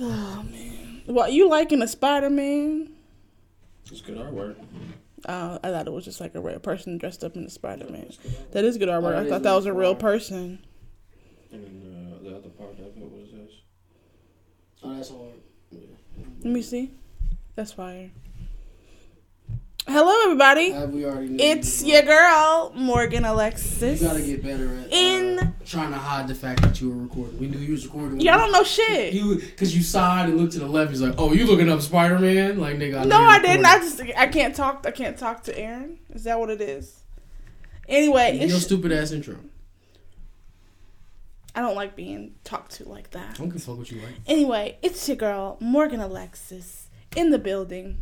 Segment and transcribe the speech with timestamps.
[0.00, 2.90] Oh man, what you liking a Spider Man?
[3.90, 4.56] It's good artwork.
[5.26, 7.84] Uh, I thought it was just like a real person dressed up in a Spider
[7.90, 8.02] Man.
[8.08, 8.50] It's good artwork.
[8.52, 9.14] That is good artwork.
[9.14, 10.64] I Oh, it thought that was a real really person.
[11.52, 13.52] And then uh, the other part of it was this.
[14.82, 15.32] Oh, that's hard.
[16.42, 16.92] Let me see.
[17.56, 18.10] That's fire.
[19.86, 20.70] Hello, everybody.
[20.70, 21.42] Have we already?
[21.42, 24.00] It's your girl Morgan Alexis.
[24.00, 26.96] You gotta get better at uh, In- trying to hide the fact that you were
[27.02, 27.38] recording.
[27.38, 28.12] We knew you was recording.
[28.16, 29.14] when Y'all you- don't know shit.
[29.14, 30.90] You because you sighed and looked to the left.
[30.90, 33.00] He's like, "Oh, you looking up Spider Man?" Like nigga.
[33.00, 33.64] I No, I didn't.
[33.64, 34.84] I just I can't talk.
[34.86, 35.98] I can't talk to Aaron.
[36.10, 37.00] Is that what it is?
[37.88, 39.36] Anyway, Your it's, stupid ass intro.
[41.54, 43.30] I don't like being talked to like that.
[43.30, 44.14] I don't give a fuck what you like.
[44.26, 47.98] Anyway, it's your girl Morgan Alexis in the building.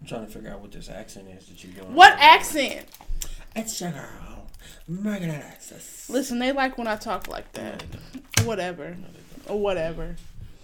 [0.00, 1.94] I'm trying to figure out what this accent is that you're doing.
[1.94, 2.86] What accent?
[3.56, 4.35] It's your girl, Morgan Alexis.
[6.08, 7.82] Listen, they like when I talk like that.
[8.44, 8.96] Whatever.
[9.48, 10.16] Or whatever.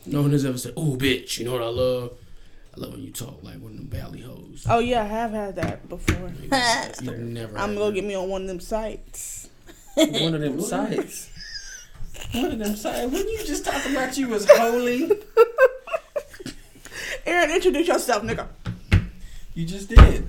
[0.07, 2.13] No one has ever said, "Oh, bitch." You know what I love?
[2.77, 4.67] I love when you talk like one of them valley hoes.
[4.69, 6.33] Oh yeah, I have had that before.
[6.41, 6.51] You've
[7.19, 7.59] never.
[7.59, 7.95] I'm gonna that.
[7.95, 9.49] get me on one of them sites.
[9.95, 11.31] One of them sites.
[12.33, 13.13] One of them sites.
[13.13, 15.11] When you just talk about you as holy,
[17.27, 18.47] Aaron, introduce yourself, nigga.
[19.55, 20.27] you just did.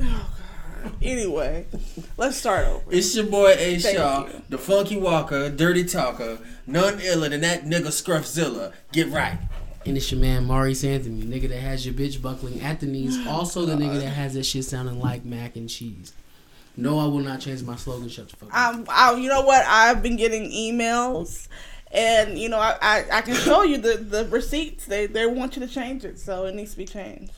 [0.00, 0.35] Oh,
[1.02, 1.66] Anyway,
[2.16, 2.84] let's start over.
[2.90, 4.42] It's your boy A Thank Shaw, you.
[4.48, 8.72] the funky walker, dirty talker, none iller than that nigga Scruffzilla.
[8.92, 9.38] Get right.
[9.84, 13.24] And it's your man Maurice Anthony, nigga that has your bitch buckling at the knees.
[13.26, 16.12] Also the nigga that has that shit sounding like mac and cheese.
[16.76, 18.08] No, I will not change my slogan.
[18.08, 18.74] Shut the fuck up.
[18.74, 19.64] Um, I, you know what?
[19.64, 21.48] I've been getting emails,
[21.90, 24.84] and you know, I, I, I can show you the, the receipts.
[24.86, 27.32] They they want you to change it, so it needs to be changed.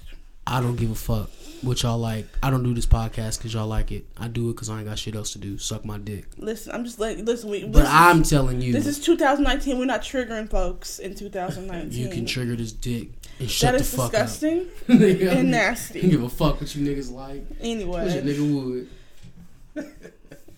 [0.50, 1.28] I don't give a fuck
[1.60, 2.26] what y'all like.
[2.42, 4.06] I don't do this podcast because y'all like it.
[4.16, 5.58] I do it because I ain't got shit else to do.
[5.58, 6.24] Suck my dick.
[6.38, 7.50] Listen, I'm just like listen.
[7.50, 9.78] We, But this, I'm telling you, this is 2019.
[9.78, 11.92] We're not triggering folks in 2019.
[11.92, 13.10] you can trigger this dick
[13.40, 14.66] and shut That the fuck disgusting up.
[14.88, 16.00] Nigga, and I don't nasty.
[16.08, 17.44] give a fuck what you niggas like.
[17.50, 18.88] Wish a Anyway, nigga would.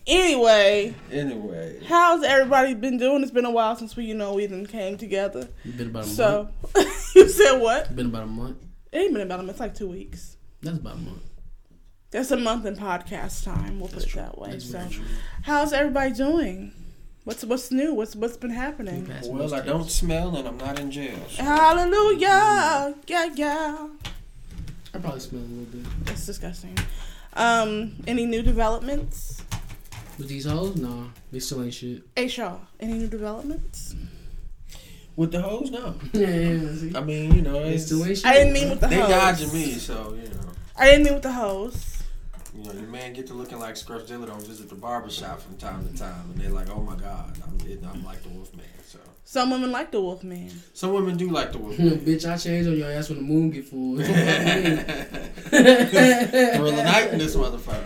[0.07, 3.23] anyway, Anyway, how's everybody been doing?
[3.23, 5.49] It's been a while since we, you know, we even came together.
[5.65, 6.17] It's been about a month.
[6.17, 6.49] So,
[7.15, 7.83] you said what?
[7.87, 8.59] It's been about a month.
[8.93, 9.51] It ain't been about a month.
[9.51, 10.37] It's like two weeks.
[10.63, 11.23] That's about a month.
[12.11, 13.79] That's a month in podcast time.
[13.79, 14.51] We'll put That's it that way.
[14.51, 15.01] That's so, very
[15.43, 16.73] how's everybody doing?
[17.23, 17.95] What's what's new?
[17.95, 19.09] What's what's been happening?
[19.27, 21.19] well, I don't smell and I'm not in jail.
[21.29, 22.95] so- Hallelujah!
[23.07, 23.89] Yeah, yeah.
[24.93, 26.07] I probably smell a little bit.
[26.07, 26.77] That's disgusting.
[27.35, 29.43] Um, any new developments?
[30.19, 32.03] With these hoes, nah, they still ain't shit.
[32.17, 33.95] Hey Shaw, any new developments?
[35.17, 35.95] With the hoes, no.
[36.13, 36.93] Yeah, yeah, see?
[36.97, 38.27] I mean, you know, They it's, still ain't shit.
[38.27, 38.97] I didn't mean with the hoes.
[38.97, 39.11] they hoes.
[39.11, 40.41] dodging me, so you know.
[40.79, 42.03] I didn't mean with the hoes.
[42.57, 45.57] You know, your man get to looking like Scruffzilla don't visit the barber shop from
[45.57, 48.65] time to time, and they're like, "Oh my God, I'm, it, I'm like the Wolfman."
[48.87, 50.51] So Some women like the wolf man.
[50.73, 52.01] some women do like the Wolfman.
[52.07, 53.97] Bitch, I change on your ass when the moon get full.
[55.51, 57.85] Thrill of night in this motherfucker.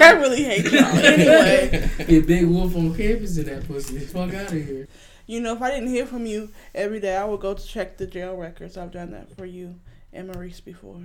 [0.00, 0.84] I really hate y'all.
[0.96, 3.98] Anyway, Be a big wolf on campus in that pussy.
[4.00, 4.88] Fuck out of here.
[5.26, 7.96] You know, if I didn't hear from you every day, I would go to check
[7.96, 8.76] the jail records.
[8.76, 9.74] I've done that for you
[10.12, 11.00] and Maurice before.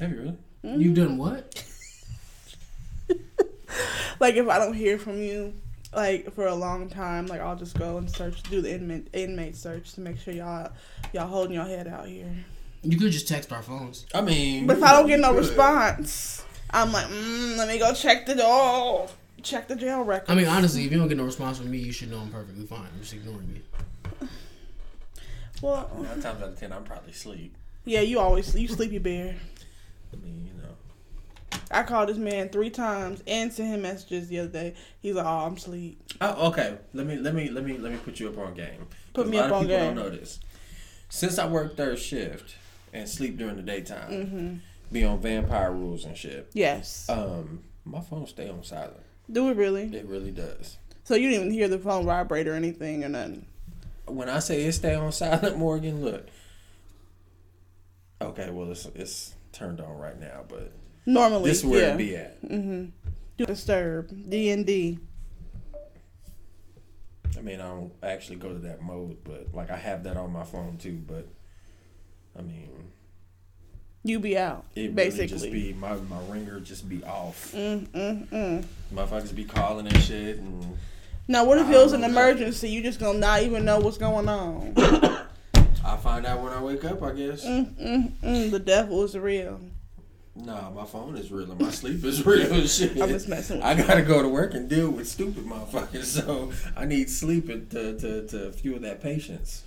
[0.00, 0.36] Have you really?
[0.64, 0.80] Mhm.
[0.80, 1.64] You done what?
[4.20, 5.54] like if I don't hear from you
[5.94, 9.56] like for a long time, like I'll just go and search, do the inmate inmate
[9.56, 10.70] search to make sure y'all
[11.12, 12.32] y'all holding your head out here.
[12.82, 14.06] You could just text our phones.
[14.14, 17.78] I mean, But if I don't get no you response, I'm like, mm, let me
[17.78, 19.08] go check the door,
[19.42, 20.30] check the jail record.
[20.30, 22.30] I mean, honestly, if you don't get no response from me, you should know I'm
[22.30, 22.86] perfectly fine.
[22.94, 24.28] You're just ignoring me.
[25.60, 27.54] well, nine times out of ten, I'm probably asleep.
[27.84, 29.34] yeah, you always you sleepy bear.
[30.12, 30.68] I mean, you know.
[31.70, 34.74] I called this man three times and sent him messages the other day.
[35.00, 36.78] He's like, "Oh, I'm asleep." Oh, okay.
[36.92, 38.86] Let me let me let me let me put you up on game.
[39.14, 39.94] Put me a lot up of on people game.
[39.94, 40.40] don't know this.
[41.08, 42.56] Since I work third shift
[42.92, 44.54] and sleep during the daytime, Mm-hmm.
[44.92, 46.50] be on vampire rules and shit.
[46.54, 47.06] Yes.
[47.08, 48.96] Um, my phone stay on silent.
[49.30, 49.94] Do it really?
[49.94, 50.76] It really does.
[51.04, 53.46] So you didn't even hear the phone vibrate or anything or nothing.
[54.06, 56.26] When I say it stay on silent, Morgan, look.
[58.20, 60.72] Okay, well it's it's turned on right now, but
[61.06, 61.94] Normally, this is where yeah.
[61.94, 62.42] it be at.
[62.44, 62.84] Mm-hmm.
[63.38, 64.98] Do disturb D and D.
[67.36, 70.32] I mean, I don't actually go to that mode, but like I have that on
[70.32, 71.02] my phone too.
[71.06, 71.26] But
[72.38, 72.70] I mean,
[74.04, 75.26] You be out it basically.
[75.26, 77.52] really just be my my ringer just be off.
[77.52, 78.64] mm, mm, mm.
[78.92, 80.76] Motherfuckers be calling and shit, and
[81.28, 82.68] Now, what if it was an emergency?
[82.68, 84.74] You just gonna not even know what's going on.
[85.84, 87.02] I find out when I wake up.
[87.02, 87.44] I guess.
[87.44, 88.50] mm, mm, mm.
[88.50, 89.60] The devil is real.
[90.34, 93.00] Nah, my phone is real and my sleep is real shit.
[93.00, 96.50] I'm just messing with I gotta go to work and deal with stupid motherfuckers, so
[96.76, 99.62] I need sleep to to to fuel that patience.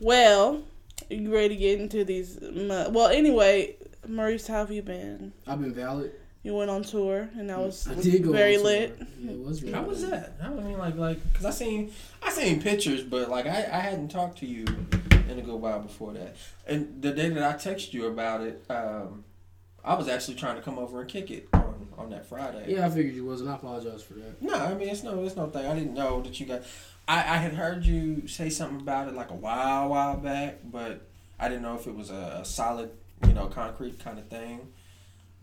[0.00, 0.62] Well,
[1.08, 2.38] you ready to get into these?
[2.40, 3.76] Well, anyway,
[4.06, 5.32] Maurice, how have you been?
[5.46, 6.12] I've been valid.
[6.42, 8.70] You went on tour, and that was I did go very on tour.
[8.70, 8.98] lit.
[9.18, 9.62] Yeah, it was.
[9.62, 10.34] Really How was that?
[10.40, 11.90] I mean, like, like, cause I seen,
[12.22, 14.64] I seen pictures, but like, I, I hadn't talked to you
[15.28, 16.36] in a good while before that.
[16.64, 19.24] And the day that I texted you about it, um,
[19.84, 22.64] I was actually trying to come over and kick it on, on that Friday.
[22.68, 24.40] Yeah, I figured you was, and I apologize for that.
[24.40, 25.66] No, I mean it's no, it's no thing.
[25.66, 26.62] I didn't know that you got.
[27.08, 31.02] I, I had heard you say something about it like a while, while back, but
[31.38, 32.90] I didn't know if it was a, a solid,
[33.26, 34.72] you know, concrete kind of thing.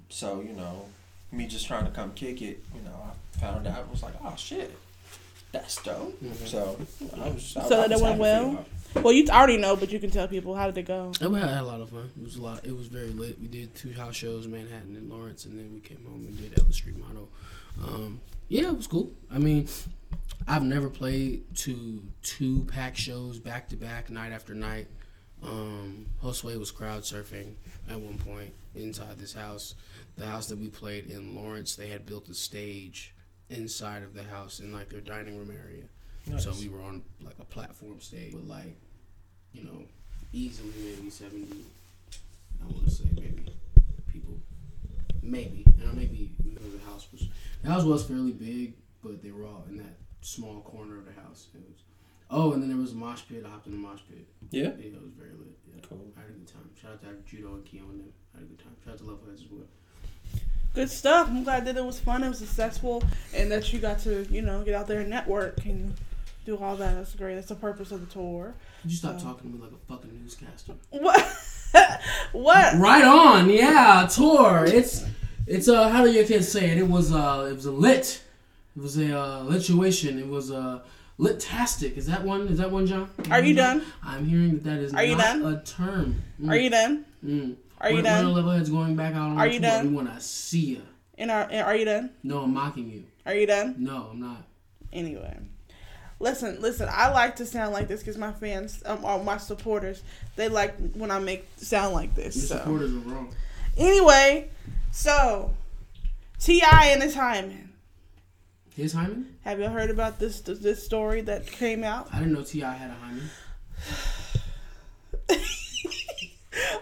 [0.09, 0.85] So you know,
[1.31, 4.13] me just trying to come kick it, you know, I found out and was like,
[4.23, 4.71] oh shit,
[5.51, 6.19] that's dope.
[6.21, 6.47] Mhm.
[6.47, 6.77] So
[7.15, 7.55] I was.
[7.57, 8.65] I, So I that went well?
[8.95, 11.11] Well, you already know, but you can tell people how did it go.
[11.19, 12.11] And we had, had a lot of fun.
[12.15, 12.63] It was a lot.
[12.63, 13.39] It was very lit.
[13.41, 16.59] We did two house shows, Manhattan and Lawrence, and then we came home and did
[16.59, 17.27] Ellis Street Motto.
[17.83, 19.11] Um, yeah, it was cool.
[19.33, 19.67] I mean,
[20.47, 24.87] I've never played to two pack shows back to back, night after night.
[25.41, 27.53] Um, Josue was crowd surfing
[27.89, 29.75] at one point inside this house.
[30.17, 33.13] The house that we played in Lawrence, they had built a stage
[33.49, 35.83] inside of the house in like their dining room area.
[36.27, 36.43] Nice.
[36.43, 38.75] So we were on like a platform stage with like,
[39.53, 39.83] you know,
[40.31, 41.65] easily maybe seventy.
[42.61, 43.45] I want to say maybe
[44.11, 44.35] people,
[45.21, 47.27] maybe, and maybe the house was
[47.61, 51.11] the house was fairly big, but they were all in that small corner of the
[51.13, 51.47] house.
[51.53, 51.83] It was.
[52.29, 53.43] Oh, and then there was a mosh pit.
[53.45, 54.25] I hopped in the mosh pit.
[54.49, 54.71] Yeah.
[54.79, 55.57] Yeah, it was very lit.
[55.67, 55.81] Yeah.
[55.87, 56.11] Cool.
[56.17, 56.69] I had a good time.
[56.81, 58.13] Shout out to Judo and Keon and them.
[58.33, 58.75] I had a good time.
[58.83, 59.67] Shout out to Levelheads as well.
[60.73, 61.27] Good stuff.
[61.27, 62.23] I'm glad that it was fun.
[62.23, 63.03] It was successful,
[63.35, 65.93] and that you got to you know get out there and network and
[66.45, 66.95] do all that.
[66.95, 67.35] That's great.
[67.35, 68.55] That's the purpose of the tour.
[68.81, 70.73] Could you stop talking to me like a fucking newscaster?
[70.89, 71.21] What?
[72.31, 72.75] what?
[72.79, 74.65] Right on, yeah, tour.
[74.65, 75.05] It's
[75.45, 76.77] it's uh how do your kids say it?
[76.79, 78.23] It was uh it was a lit.
[78.75, 80.19] It was a uh lituation.
[80.19, 80.79] It was uh
[81.19, 81.97] litastic.
[81.97, 82.47] Is that one?
[82.47, 83.09] Is that one, John?
[83.29, 83.83] Are you done?
[84.03, 85.45] I'm hearing that that is Are you done?
[85.45, 86.23] a term.
[86.41, 87.05] Mm, Are you done?
[87.25, 87.55] Mm.
[87.79, 88.25] Are you when, done?
[88.33, 89.87] When Levelhead's going back out on Are the you tour, done?
[89.89, 90.81] We want to see you.
[91.17, 92.09] And are and are you done?
[92.23, 93.03] No, I'm mocking you.
[93.25, 93.75] Are you done?
[93.77, 94.43] No, I'm not.
[94.91, 95.37] Anyway,
[96.19, 96.87] listen, listen.
[96.91, 100.01] I like to sound like this because my fans, um, my supporters,
[100.35, 102.49] they like when I make sound like Your this.
[102.49, 103.33] So supporters are wrong.
[103.77, 104.49] anyway,
[104.91, 105.53] so
[106.39, 106.87] T.I.
[106.87, 107.72] and his hymen.
[108.75, 109.35] His hymen?
[109.43, 112.09] Have you heard about this this story that came out?
[112.13, 112.73] I didn't know T.I.
[112.73, 113.29] had a hymen.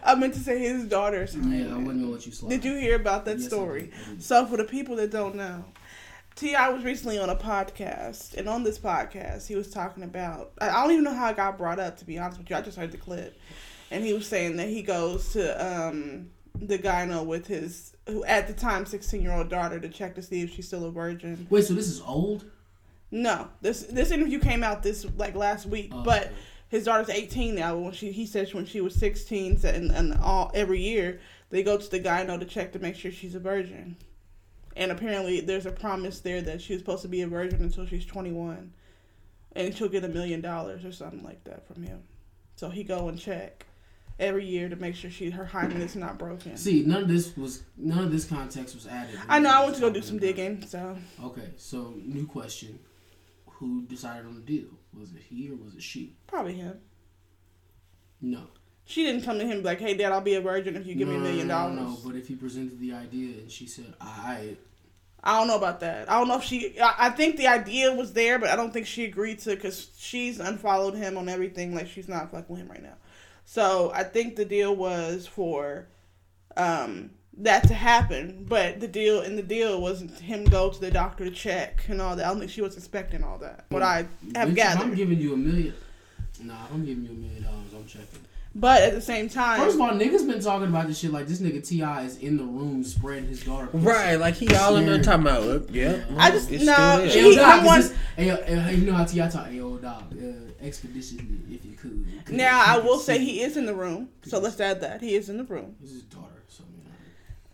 [0.03, 1.51] I meant to say his daughter's hymen.
[1.59, 2.49] Yeah, I gonna let you slide.
[2.49, 3.81] Did you hear about that Yes, I story?
[3.83, 3.93] did.
[3.93, 4.23] I did.
[4.23, 5.65] So for the people that don't know,
[6.35, 6.69] T.I.
[6.69, 10.51] was recently on a podcast, and on this podcast, he was talking about.
[10.59, 11.97] I I don't even know how I got brought up.
[11.97, 13.37] To be honest with you, I just heard the clip,
[13.91, 16.29] and he was saying that he goes to um,
[16.61, 20.21] the gyno with his, who at the time sixteen year old daughter to check to
[20.21, 21.47] see if she's still a virgin.
[21.49, 22.45] Wait, so this is old?
[23.09, 26.33] No, this this interview came out this like last week, Oh, but okay.
[26.69, 27.75] his daughter's 18 now.
[27.77, 31.19] When she he says when she was 16, and, and all every year
[31.49, 33.97] they go to the gyno to check to make sure she's a virgin.
[34.77, 38.05] And apparently, there's a promise there that she's supposed to be a virgin until she's
[38.05, 38.71] 21,
[39.53, 42.03] and she'll get a million dollars or something like that from him.
[42.55, 43.65] So he go and check
[44.21, 46.55] every year to make sure she her hymen is not broken.
[46.55, 49.19] See, none of this was none of this context was added.
[49.27, 52.79] I know I went to go do some digging, so Okay, so new question:
[53.45, 54.67] Who decided on the deal?
[54.97, 56.15] Was it he or was it she?
[56.27, 56.79] probably him.
[58.21, 58.43] No.
[58.85, 61.07] She didn't come to him like, "Hey, Dad, I'll be a virgin if you give
[61.07, 63.93] me a million dollars." No, no, but if he presented the idea and she said,
[64.01, 64.57] "I,"
[65.23, 66.11] I don't know about that.
[66.11, 66.79] I don't know if she.
[66.79, 69.89] I, I think the idea was there, but I don't think she agreed to because
[69.97, 71.73] she's unfollowed him on everything.
[71.73, 72.95] Like she's not fucking with him right now.
[73.51, 75.89] So I think the deal was for
[76.55, 80.89] um, that to happen, but the deal and the deal was him go to the
[80.89, 82.25] doctor to check and all that.
[82.25, 83.65] I don't think she was expecting all that.
[83.67, 84.05] What I
[84.35, 85.73] have If I'm giving you a million.
[86.41, 88.21] Nah, I'm giving you a million dollars, I'm checking.
[88.53, 91.25] But at the same time, First of all, niggas been talking about this shit like
[91.25, 92.01] this nigga T.I.
[92.03, 93.67] is in the room spreading his daughter.
[93.67, 93.85] pussy.
[93.85, 95.43] Right, like he all in there talking about.
[95.43, 97.09] uh, Yeah, I just- it's no, still Hey.
[97.29, 99.27] He- yo, I'm is one- this- hey, you know how T.I.
[99.29, 99.47] talk?
[99.47, 100.25] Hey, yo, dog, uh,
[100.65, 102.05] expeditiously, if you could.
[102.25, 104.09] could now I will say he is in the room.
[104.25, 105.75] So let's add that he is in the room.
[105.79, 106.63] This is his daughter, so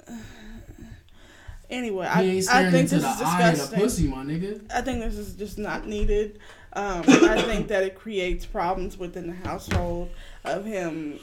[0.09, 0.15] you.
[1.69, 3.79] Anyway, I, I think this is eye of the disgusting.
[3.81, 4.61] pussy, my nigga.
[4.73, 6.39] I think this is just not needed.
[6.77, 10.11] Um, I think that it creates problems within the household
[10.45, 11.19] of him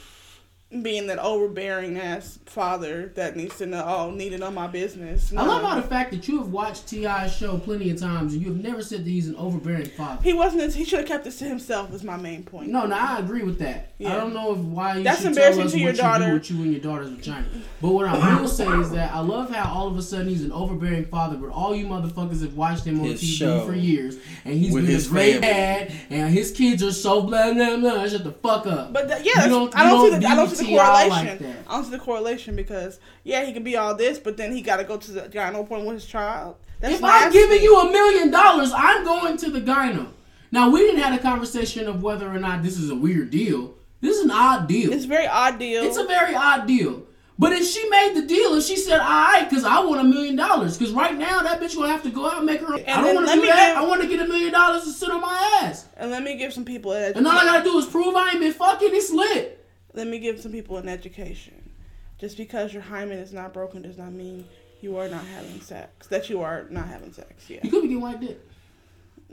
[0.83, 5.33] being that overbearing ass father that needs to know, oh, need to know my business.
[5.37, 8.43] I love how the fact that you have watched T.I.'s show plenty of times and
[8.43, 10.21] you have never said that he's an overbearing father.
[10.25, 10.75] he wasn't.
[10.75, 11.93] He should have kept this to himself.
[11.95, 12.71] Is my main point.
[12.71, 13.93] No, no, I agree with that.
[14.01, 16.03] I don't know if why you That's should embarrassing tell us to your what you
[16.03, 16.27] daughter.
[16.27, 17.47] do with you and your daughter's vagina.
[17.81, 20.43] But what I will say is that I love how all of a sudden he's
[20.45, 23.65] an overbearing father, but all you motherfuckers have watched him on His TV show.
[23.67, 25.47] for years, and he's With been his a great family.
[25.47, 28.09] dad, and his kids are so blah blah blah.
[28.09, 28.93] Shut the fuck up.
[28.93, 31.09] But that, You yeah, don't- I don't, don't see the I don't see the T.I.
[31.09, 31.57] like correlation.
[31.69, 34.77] don't see the correlation because yeah, he can be all this, but then he got
[34.77, 36.57] to go to the gyno point with his child.
[36.81, 40.09] That's if I'm giving you a million dollars, I'm going to the gyno.
[40.51, 43.75] Now we didn't have a conversation of whether or not this is a weird deal.
[44.01, 44.93] This is an odd deal.
[44.93, 45.83] it's a very odd deal.
[45.85, 47.05] It's a very odd deal.
[47.37, 50.05] But if she made the deal and she said, "All right," because I want a
[50.05, 52.75] million dollars, because right now that bitch gonna have to go out and make her.
[52.77, 53.69] And I don't want to do that.
[53.75, 56.23] give- I want to get a million dollars to sit on my ass, and let
[56.23, 58.53] me give some people an and all I gotta do is prove I ain't been
[58.53, 58.91] fucking.
[58.93, 59.64] It's lit.
[59.95, 61.71] Let me give some people an education.
[62.19, 64.47] Just because your hymen is not broken does not mean
[64.81, 66.07] you are not having sex.
[66.09, 67.49] That you are not having sex.
[67.49, 67.61] Yeah.
[67.63, 68.41] You could be getting white dick.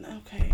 [0.04, 0.54] Okay.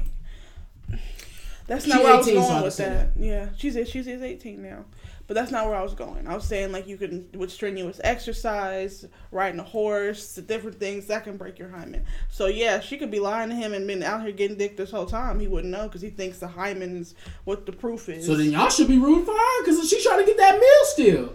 [1.68, 3.10] That's She not where I was 18, so going with say that.
[3.18, 4.86] Yeah, she's she's is eighteen now,
[5.28, 6.26] but that's not where I was going.
[6.26, 11.08] I was saying like you can with strenuous exercise, riding a horse, the different things
[11.08, 12.06] that can break your hymen.
[12.30, 14.90] So yeah, she could be lying to him and been out here getting dick this
[14.90, 15.40] whole time.
[15.40, 18.26] He wouldn't know because he thinks the hymen is what the proof is.
[18.26, 20.86] So then y'all should be rooting for her because she's trying to get that meal
[20.86, 21.34] still.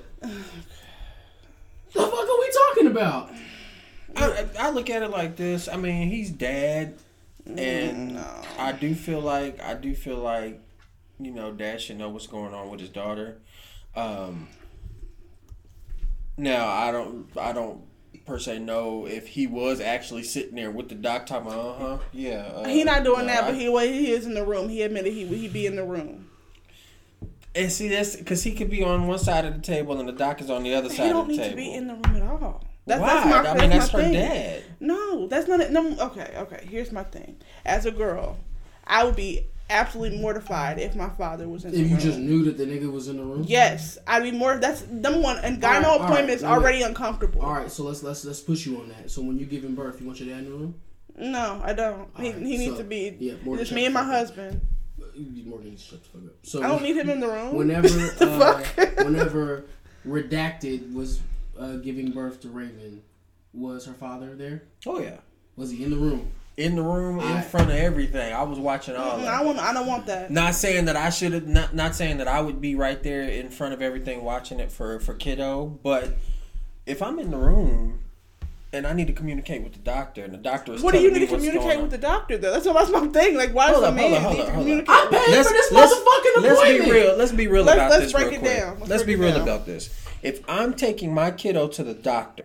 [1.92, 3.30] the fuck are we talking about?
[4.16, 5.68] I, I look at it like this.
[5.68, 6.98] I mean, he's dad,
[7.46, 8.42] and mm, no.
[8.58, 10.60] I do feel like I do feel like
[11.18, 13.38] you know dad should know what's going on with his daughter.
[13.94, 14.48] Um,
[16.36, 17.82] now I don't I don't
[18.24, 21.34] per se know if he was actually sitting there with the doctor.
[21.36, 21.40] Uh
[21.78, 21.98] huh.
[22.12, 22.50] Yeah.
[22.54, 24.68] Uh, he not doing no, that, but he well, he is in the room.
[24.68, 26.26] He admitted he he be in the room.
[27.54, 30.12] and see that's because he could be on one side of the table and the
[30.12, 31.50] doctor's on the other He side don't of the need table.
[31.50, 32.64] to be in the room at all.
[32.86, 33.06] That, Why?
[33.06, 34.12] That's my, I mean, that's her thing.
[34.12, 34.64] dad.
[34.80, 35.70] No, that's not it.
[35.70, 36.66] No, okay, okay.
[36.68, 37.36] Here's my thing.
[37.64, 38.38] As a girl,
[38.86, 42.00] I would be absolutely mortified if my father was in the If you room.
[42.04, 43.44] just knew that the nigga was in the room.
[43.46, 44.58] yes, I'd be more.
[44.58, 45.38] That's number one.
[45.38, 46.54] And All right, gyno all right, appointment is wait, wait.
[46.56, 47.42] already uncomfortable.
[47.42, 49.10] All right, so let's let's let's push you on that.
[49.10, 50.74] So when you're giving birth, you want your dad in the room?
[51.16, 52.00] No, I don't.
[52.00, 54.12] All He, right, he needs to be yeah, more just me and my check the
[54.12, 54.44] fuck out.
[54.54, 54.60] husband.
[55.46, 56.34] Morgan, you shut the fuck up.
[56.42, 57.54] So I don't need him in the room.
[57.54, 57.88] whenever
[58.18, 58.96] The uh, fuck?
[59.04, 59.64] whenever
[60.06, 61.20] redacted was
[61.58, 63.02] uh, giving birth to Raven,
[63.52, 64.62] was her father there?
[64.86, 65.18] Oh yeah.
[65.56, 66.30] Was he in the room?
[66.58, 68.32] In the room, in front of everything.
[68.34, 69.58] I was watching all Mm-mm, of I want.
[69.58, 70.30] I don't want that.
[70.30, 73.22] Not saying that I should have not not saying that I would be right there
[73.22, 76.10] in front of everything watching it for for kiddo, but
[76.84, 78.00] if I'm in the room
[78.74, 81.10] and I need to communicate with the doctor and the doctor is What do you
[81.10, 82.52] need to communicate with the doctor though?
[82.52, 83.34] That's that's my thing.
[83.36, 84.88] Like, why Hold does a hold man up, hold need to communicate?
[84.90, 86.84] I'm paying Let's- for this let's- motherfucking Let's appointment.
[86.84, 87.16] be real.
[87.16, 88.56] Let's be real Let's- about let's this break real it quick.
[88.58, 88.78] down.
[88.78, 89.42] Let's Let's, break be real down.
[89.42, 89.88] about this.
[90.22, 92.44] If I'm taking my kiddo to the doctor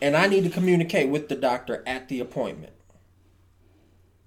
[0.00, 2.72] and I need to communicate with the doctor at the appointment.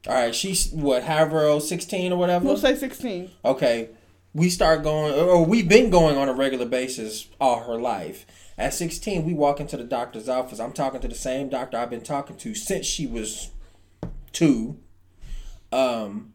[0.08, 2.46] All right, she's what, however old, 16 or whatever?
[2.46, 3.32] We'll say sixteen.
[3.46, 3.90] okay,
[4.34, 8.26] we start going, or we've been going on a regular basis all her life.
[8.58, 10.60] At 16, we walk into the doctor's office.
[10.60, 13.52] I'm talking to the same doctor I've been talking to since she was
[14.32, 14.80] two.
[15.72, 16.34] Um,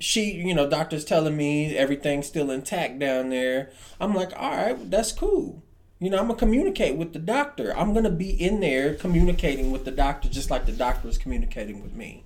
[0.00, 3.70] she, you know, doctor's telling me everything's still intact down there.
[4.00, 5.63] I'm like, all right, that's cool.
[6.00, 7.76] You know, I'm gonna communicate with the doctor.
[7.76, 11.82] I'm gonna be in there communicating with the doctor just like the doctor is communicating
[11.82, 12.24] with me.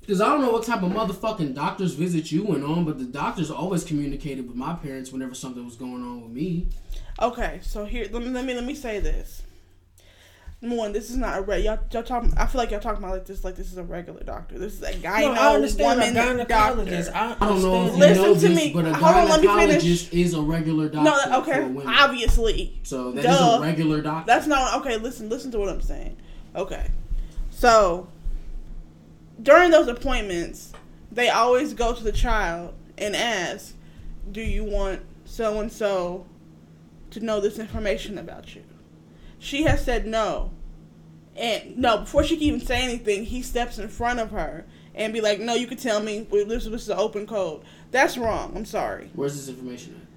[0.00, 3.04] Because I don't know what type of motherfucking doctor's visit you went on, but the
[3.04, 6.66] doctors always communicated with my parents whenever something was going on with me.
[7.20, 9.42] Okay, so here let me let me let me say this.
[10.62, 11.76] Number one, this is not a regular.
[11.76, 12.34] Y'all, y'all talking.
[12.36, 14.58] I feel like y'all talking about like this, like this is a regular doctor.
[14.58, 15.22] This is a guy.
[15.22, 17.12] No, I understand a woman gynecologist.
[17.12, 17.44] doctor.
[17.44, 18.72] I, I don't know if you Listen know to this, me.
[18.74, 19.82] but a Hold on, let me finish.
[19.82, 21.88] gynecologist is a regular doctor No, for okay, women.
[21.88, 22.78] obviously.
[22.82, 23.56] so that is Duh.
[23.56, 24.26] a regular doctor.
[24.26, 24.98] That's not okay.
[24.98, 26.16] Listen, listen to what I'm saying.
[26.54, 26.88] Okay,
[27.48, 28.08] so
[29.42, 30.72] during those appointments,
[31.10, 33.72] they always go to the child and ask,
[34.30, 36.26] "Do you want so and so
[37.12, 38.62] to know this information about you?"
[39.40, 40.50] She has said no,
[41.34, 41.98] and no.
[41.98, 45.40] Before she can even say anything, he steps in front of her and be like,
[45.40, 46.26] "No, you can tell me.
[46.30, 48.52] This, this is an open code." That's wrong.
[48.54, 49.10] I'm sorry.
[49.14, 50.09] Where's this information at?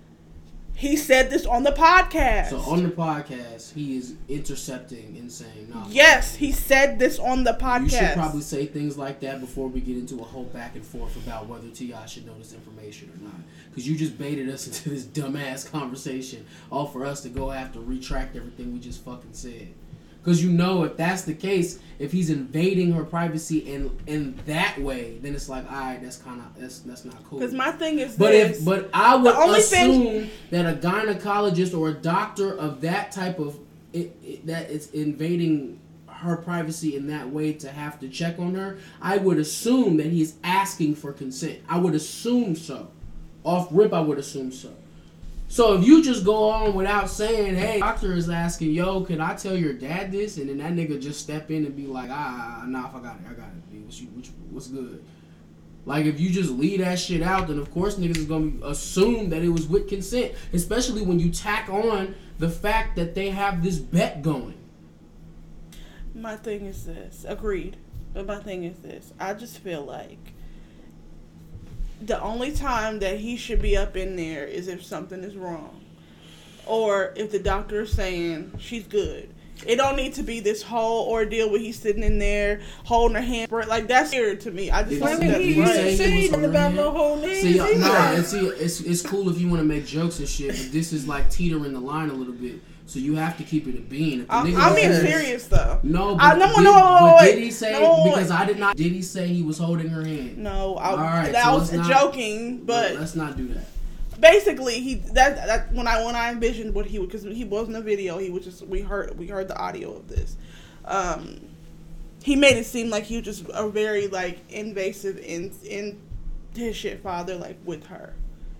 [0.76, 2.50] He said this on the podcast.
[2.50, 7.44] So on the podcast, he is intercepting and saying, "No." Yes, he said this on
[7.44, 7.84] the podcast.
[7.84, 10.86] You should probably say things like that before we get into a whole back and
[10.86, 12.06] forth about whether T.I.
[12.08, 13.36] should know this information or not.
[13.70, 17.80] Because you just baited us into this dumbass conversation, all for us to go after
[17.80, 19.70] retract everything we just fucking said.
[20.24, 24.80] Because you know if that's the case, if he's invading her privacy in in that
[24.80, 27.40] way, then it's like, all right, that's kind of that's that's not cool.
[27.40, 28.60] Because my thing is But this.
[28.60, 33.38] if but I would assume thing- that a gynecologist or a doctor of that type
[33.38, 33.60] of
[33.92, 38.56] it, it, that it's invading her privacy in that way to have to check on
[38.56, 38.78] her.
[39.02, 41.60] I would assume that he's asking for consent.
[41.68, 42.90] I would assume so.
[43.44, 44.70] Off rip, I would assume so.
[45.54, 49.36] So if you just go on without saying, "Hey, doctor is asking, yo, can I
[49.36, 52.64] tell your dad this?" and then that nigga just step in and be like, "Ah,
[52.68, 53.72] nah, if I got it, I got it.
[53.72, 54.08] You,
[54.50, 55.04] what's good?"
[55.86, 59.30] Like if you just leave that shit out, then of course niggas is gonna assume
[59.30, 63.62] that it was with consent, especially when you tack on the fact that they have
[63.62, 64.56] this bet going.
[66.16, 67.28] My thing is this.
[67.28, 67.78] Agreed.
[68.16, 69.14] But my thing is this.
[69.20, 70.34] I just feel like
[72.06, 75.80] the only time that he should be up in there is if something is wrong.
[76.66, 79.30] Or if the doctor is saying she's good.
[79.66, 83.22] It don't need to be this whole ordeal where he's sitting in there holding her
[83.22, 83.52] hand.
[83.52, 84.72] Like that's weird to me.
[84.72, 85.68] I just he think that's right.
[85.68, 87.42] say- say was nothing on about no whole names.
[87.42, 90.28] See, no, uh, and see, it's it's cool if you want to make jokes and
[90.28, 92.60] shit, but this is like teetering the line a little bit.
[92.94, 94.28] So you have to keep it a bean.
[94.30, 95.80] I'm, I'm being serious though.
[95.82, 98.30] No, but, I- no, did, no, but did he say no, because.
[98.30, 98.78] I did not?
[98.78, 100.38] Did he say he was holding her hand?
[100.38, 103.66] No, I, All right, that so was not- joking, but let's not do that.
[104.22, 107.78] basically he that, that when I when I envisioned what he would because he wasn't
[107.78, 110.38] a video he was just we heard we heard the audio of this
[110.86, 111.42] um
[112.24, 116.00] he made it seem like he was just a very like invasive in in
[116.56, 118.14] his shit father like with her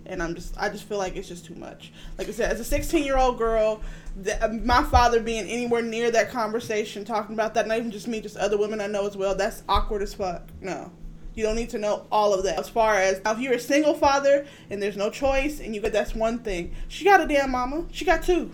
[0.06, 2.60] and I'm just I just feel like it's just too much like I said as
[2.60, 3.80] a 16 year old girl
[4.22, 8.08] th- uh, my father being anywhere near that conversation talking about that not even just
[8.08, 10.92] me just other women I know as well that's awkward as fuck no
[11.34, 12.58] you don't need to know all of that.
[12.58, 15.92] As far as if you're a single father and there's no choice, and you got
[15.92, 16.74] that's one thing.
[16.88, 17.86] She got a damn mama.
[17.90, 18.52] She got two.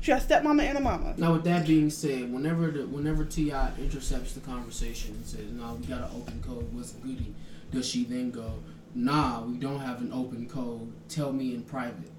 [0.00, 1.14] She got a stepmama and a mama.
[1.16, 3.72] Now, with that being said, whenever the, whenever T.I.
[3.78, 6.72] intercepts the conversation and says, "No, we got an open code.
[6.72, 7.34] What's goody?"
[7.72, 8.54] Does she then go,
[8.94, 10.92] "Nah, we don't have an open code.
[11.08, 12.10] Tell me in private."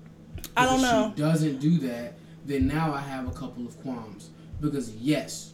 [0.55, 1.13] I don't know.
[1.15, 2.13] She doesn't do that,
[2.45, 4.29] then now I have a couple of qualms
[4.61, 5.53] because yes,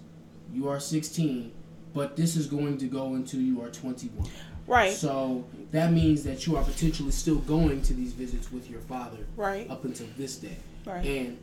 [0.53, 1.51] you are 16,
[1.93, 4.27] but this is going to go until you are 21.
[4.67, 4.93] Right.
[4.93, 9.17] So that means that you are potentially still going to these visits with your father
[9.35, 9.69] Right.
[9.69, 10.57] up until this day.
[10.85, 11.05] Right.
[11.05, 11.37] And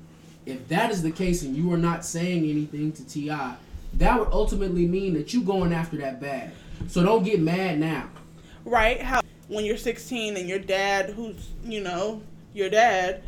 [0.47, 3.55] if that is the case and you are not saying anything to T.I.,
[3.95, 6.51] that would ultimately mean that you going after that bag.
[6.89, 8.09] So don't get mad now.
[8.65, 9.01] Right.
[9.01, 12.23] How when you're 16 and your dad, who's you know
[12.55, 13.23] your dad,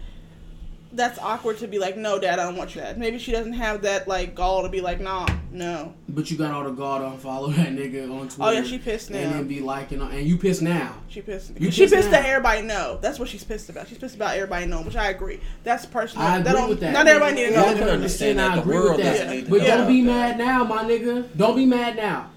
[0.95, 2.81] that's awkward to be like, no, dad, I don't want you.
[2.81, 2.99] Dad.
[2.99, 5.93] Maybe she doesn't have that like gall to be like, nah, no.
[6.09, 8.35] But you got all the gall to follow that nigga on oh, Twitter.
[8.41, 9.19] Oh yeah, she pissed now.
[9.19, 10.95] and then be liking and you pissed now.
[11.09, 11.53] She pissed.
[11.59, 12.23] You she pissed pissed now.
[12.23, 12.99] that everybody know.
[13.01, 13.89] That's what she's pissed about.
[13.89, 15.41] She's pissed about everybody knowing, which I agree.
[15.65, 16.27] That's personal.
[16.27, 16.93] I agree don't- with that.
[16.93, 17.69] Not everybody need to Yeah, know.
[17.69, 18.51] I can understand that.
[18.53, 19.35] I The agree world with doesn't that.
[19.35, 21.29] need to But know don't be mad now, my nigga.
[21.37, 22.31] Don't be mad now.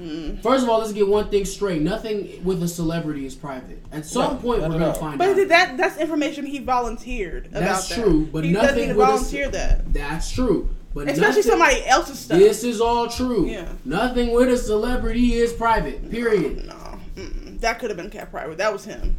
[0.00, 0.42] Mm.
[0.42, 1.80] First of all, let's get one thing straight.
[1.80, 3.80] Nothing with a celebrity is private.
[3.92, 4.92] At some No, point, we're gonna all.
[4.94, 5.48] find But out.
[5.48, 7.60] that that's information he volunteered about.
[7.60, 8.02] That's that.
[8.02, 10.68] true, but he doesn't nothing need to with a- volunteer that, That's true.
[10.94, 12.38] But especially nothing- somebody else's stuff.
[12.38, 13.46] This is all true.
[13.46, 13.66] Yeah.
[13.84, 16.10] Nothing with a celebrity is private.
[16.10, 16.66] Period.
[16.66, 16.74] No,
[17.16, 17.60] mm-mm.
[17.60, 18.58] that could have been kept private.
[18.58, 19.16] That was him.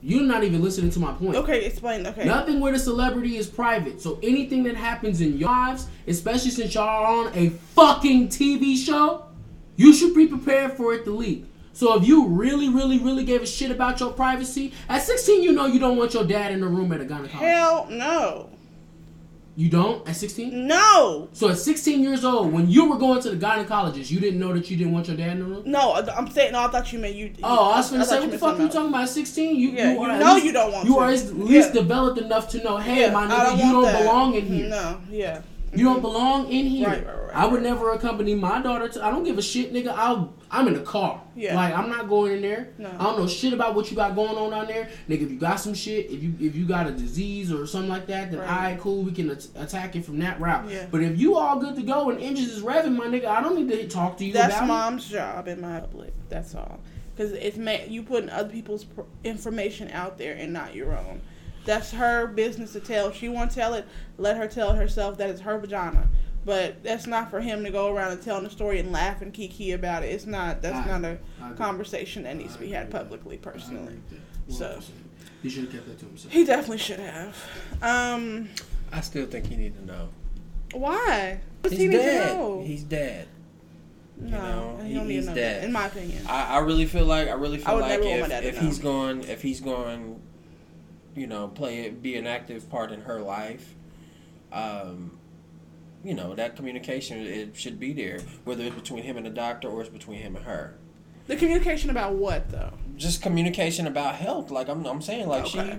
[0.00, 1.34] You're not even listening to my point.
[1.36, 2.06] Okay, explain.
[2.06, 2.24] Okay.
[2.24, 4.00] Nothing with a celebrity is private.
[4.00, 8.76] So anything that happens in your lives, especially since y'all are on a fucking TV
[8.76, 9.24] show,
[9.78, 11.46] you should be prepared for it to leak.
[11.72, 15.52] So if you really, really, really gave a shit about your privacy, at 16 you
[15.52, 17.28] know you don't want your dad in the room at a gynecologist.
[17.30, 18.50] Hell no,
[19.54, 20.66] You don't at 16?
[20.66, 24.40] no, So at 16 years old, when you were going to the gynecologist, you didn't
[24.40, 25.62] know that you didn't want your dad in the room?
[25.66, 25.94] no.
[25.94, 26.60] I'm saying no.
[26.64, 27.32] I thought you meant you.
[27.44, 29.08] Oh, I was gonna say, what the fuck something you talking about?
[29.08, 29.56] 16?
[29.56, 30.98] You, Yeah, you are know least- you don't want You to.
[31.00, 31.80] are at least Yeah.
[31.82, 34.02] developed enough to know, hey, Yeah, my nigga, you don't that.
[34.02, 34.68] belong in here.
[34.68, 35.40] No, yeah.
[35.74, 36.88] You don't belong in here.
[36.88, 39.04] Right, right, right, I would never accompany my daughter to.
[39.04, 39.88] I don't give a shit, nigga.
[39.88, 40.32] I'll.
[40.50, 41.20] I'm in the car.
[41.36, 41.54] Yeah.
[41.56, 42.70] Like I'm not going in there.
[42.78, 42.88] No.
[42.98, 45.22] I don't know shit about what you got going on down there, nigga.
[45.24, 48.06] If you got some shit, if you if you got a disease or something like
[48.06, 48.48] that, then Right.
[48.48, 49.02] alright, cool.
[49.02, 50.70] We can at- attack it from that route.
[50.70, 50.86] Yeah.
[50.90, 53.56] But if you all good to go and engines is revving, my nigga, I don't
[53.56, 54.68] need to talk to you That's about it.
[54.68, 56.14] mom's job in my public.
[56.30, 56.80] That's all.
[57.14, 61.20] Because it's ma- you putting other people's pr- information out there and not your own.
[61.68, 63.08] That's her business to tell.
[63.08, 65.18] If she want to tell it, let her tell it herself.
[65.18, 66.08] That is her vagina.
[66.46, 69.34] But that's not for him to go around and telling the story and laugh and
[69.34, 70.06] kiki about it.
[70.06, 70.62] It's not.
[70.62, 71.58] That's I- not a I agree.
[71.58, 72.98] conversation that needs to be had agree with that.
[73.10, 73.96] publicly, personally.
[74.46, 74.82] with that.
[74.82, 74.92] So
[75.42, 76.32] he should have kept that to himself.
[76.32, 77.36] he definitely should have.
[77.82, 78.48] Um,
[78.90, 80.08] I still think you need to know.
[80.72, 81.38] why?
[81.60, 82.26] What's He's he need to dead.
[82.38, 82.62] know?
[82.64, 83.28] He's dead.
[84.16, 85.36] no, know, he he- don't he's dead.
[85.60, 86.24] that, in my opinion.
[86.26, 88.54] I, I really feel like I really feel would like never want my if, if
[88.54, 88.60] know.
[88.62, 90.20] he's going if he's going,
[91.18, 93.74] you know, play it be an active part in her life,
[94.52, 95.18] um,
[96.04, 99.68] you know that communication it should be there, whether it's between him and the doctor
[99.68, 100.74] or it's between him and her.
[101.26, 102.72] The communication about what though?
[102.96, 104.50] Just communication about health.
[104.50, 105.78] Like I'm, I'm saying, like Okay.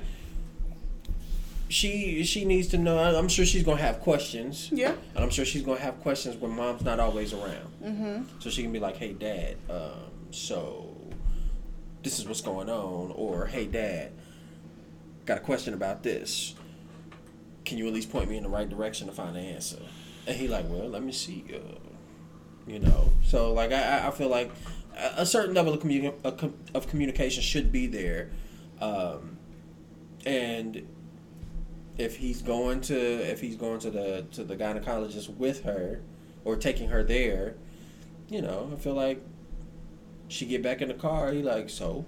[1.70, 2.98] she, she, she needs to know.
[3.00, 4.70] I'm sure she's gonna have questions.
[4.72, 4.94] Yeah.
[5.16, 7.68] And I'm sure she's gonna have questions when mom's not always around.
[7.84, 8.24] Mm-hmm.
[8.40, 10.96] So she can be like, "Hey, dad, um, so
[12.04, 14.12] this is what's going on," or "Hey, dad,
[15.30, 16.56] got a question about this.
[17.64, 19.80] Can you at least point me in the right direction to find the answer?"
[20.28, 21.76] And he like, "Well, let me see." Uh,
[22.68, 24.52] you know, so like I, I- feel like
[24.98, 28.32] a- certain level of communi- of communication should be there,
[28.82, 29.38] um,
[30.26, 30.88] and
[31.98, 36.02] if he's going to if he's going to the to the gynecologist with her
[36.44, 37.56] or taking her there,
[38.30, 39.22] you know, I feel like
[40.28, 41.32] she get back in the car.
[41.32, 42.06] He like, so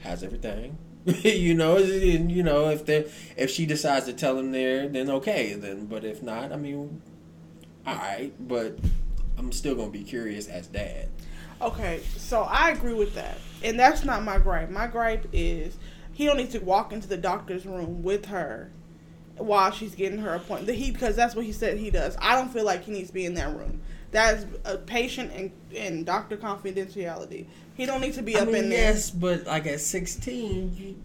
[0.00, 0.78] how's everything?
[1.24, 5.10] you know, and, you know if they if she decides to tell him there, then
[5.10, 5.86] okay, then.
[5.86, 7.02] But if not, I mean,
[7.86, 8.32] all right.
[8.38, 8.78] But
[9.36, 11.08] I'm still gonna be curious as dad.
[11.60, 14.70] Okay, so I agree with that, and that's not my gripe.
[14.70, 15.76] My gripe is
[16.12, 18.70] he don't need to walk into the doctor's room with her
[19.36, 20.78] while she's getting her appointment.
[20.78, 22.16] He because that's what he said he does.
[22.20, 23.80] I don't feel like he needs to be in that room.
[24.12, 27.46] That's a patient and, and doctor confidentiality.
[27.74, 28.92] He don't need to be I up mean, in there.
[28.92, 30.96] yes, but like at 16, you,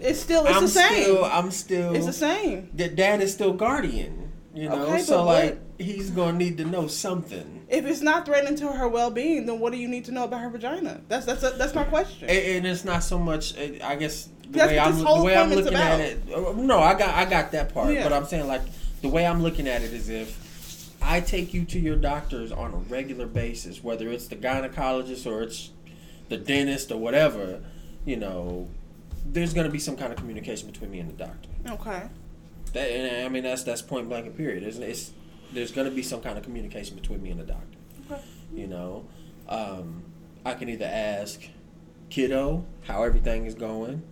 [0.00, 1.02] It's still it's I'm the same.
[1.02, 2.70] still I'm still it's the same.
[2.74, 4.32] that dad is still guardian.
[4.54, 7.66] You know, Okay, so like he's gonna need to know something.
[7.68, 10.24] If it's not threatening to her well being, then what do you need to know
[10.24, 11.02] about her vagina?
[11.08, 12.28] That's that's that's my question.
[12.30, 13.56] And, and it's not so much.
[13.58, 16.18] uh, I guess the That's way I'm the way I'm looking at it.
[16.34, 17.92] uh, No, I got I got that part.
[17.92, 18.04] Yeah.
[18.04, 18.62] But I'm saying like
[19.02, 20.47] the way I'm looking at it is if
[21.08, 25.42] I take you to your doctors on a regular basis, whether it's the gynecologist or
[25.42, 25.70] it's
[26.28, 27.60] the dentist or whatever,
[28.04, 28.68] you know,
[29.24, 31.48] there's gonna be some kind of communication between me and the doctor.
[31.66, 32.08] okay.
[32.74, 34.62] That and I mean that's that's point blank and period.
[34.62, 35.12] It's, it's
[35.50, 37.78] there's gonna be some kind of communication between me and the doctor.
[38.10, 38.20] Okay.
[38.54, 39.06] You know,
[39.48, 40.02] um,
[40.44, 41.40] I can either ask
[42.10, 44.02] kiddo how everything is going,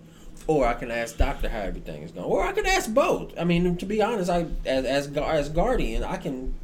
[0.47, 3.39] or I can ask doctor how everything is going, or I can ask both.
[3.39, 6.55] I mean, to be honest, I as as, as guardian, I can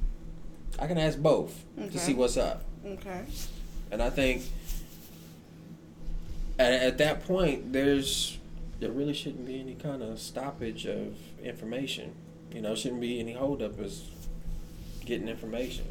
[0.78, 1.88] I can ask both Okay.
[1.90, 2.62] to see what's up.
[2.86, 3.22] Okay.
[3.90, 4.42] And I think
[6.58, 8.38] at, at that point, there's
[8.80, 12.12] there really shouldn't be any kind of stoppage of information.
[12.52, 14.02] You know, shouldn't be any holdup as
[15.04, 15.84] getting information.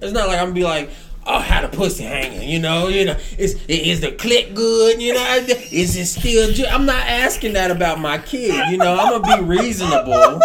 [0.00, 0.90] It's not like I'm gonna be like,
[1.26, 2.48] oh, how the pussy hanging?
[2.48, 5.00] You know, you know, is is the click good?
[5.00, 5.36] You know,
[5.70, 6.52] is it still?
[6.52, 6.66] Ju-?
[6.66, 8.54] I'm not asking that about my kid.
[8.70, 10.40] You know, I'm gonna be reasonable.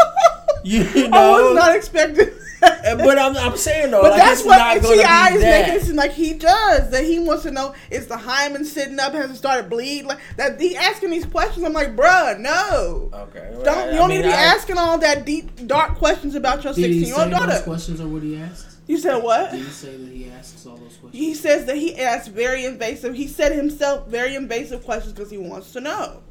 [0.65, 2.29] You, you I know, was not expecting.
[2.61, 5.29] But I'm, I'm saying though, But like, that's it's what not gonna T.I.
[5.35, 5.61] is that.
[5.61, 6.89] making it seem like he does.
[6.89, 9.13] That he wants to know is the hymen sitting up?
[9.13, 10.05] Has it started bleed?
[10.05, 10.59] Like that.
[10.59, 11.63] He asking these questions.
[11.63, 13.11] I'm like, bruh, no.
[13.13, 13.49] Okay.
[13.53, 15.95] well, Don't I- you don't mean, need to be I- asking all that deep, dark
[15.95, 17.61] questions about your 16 year old say those daughter.
[17.63, 18.77] questions or what he asks?
[18.87, 19.51] You said what?
[19.51, 21.13] Did he say that he asks all those questions?
[21.13, 23.13] He says that he asks very invasive.
[23.15, 26.21] He said himself very invasive questions because he wants to know.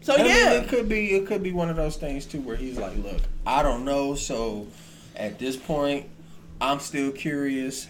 [0.00, 2.40] So I mean, yeah, it could be it could be one of those things too
[2.40, 4.66] where he's like, look, I don't know, so
[5.16, 6.06] at this point,
[6.60, 7.88] I'm still curious.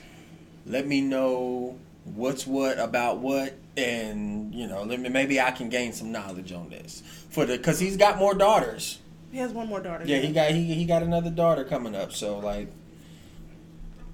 [0.66, 5.68] Let me know what's what about what, and you know, let me maybe I can
[5.68, 8.98] gain some knowledge on this for the because he's got more daughters.
[9.30, 10.04] he has one more daughter.
[10.06, 12.68] Yeah, he got he, he got another daughter coming up, so like,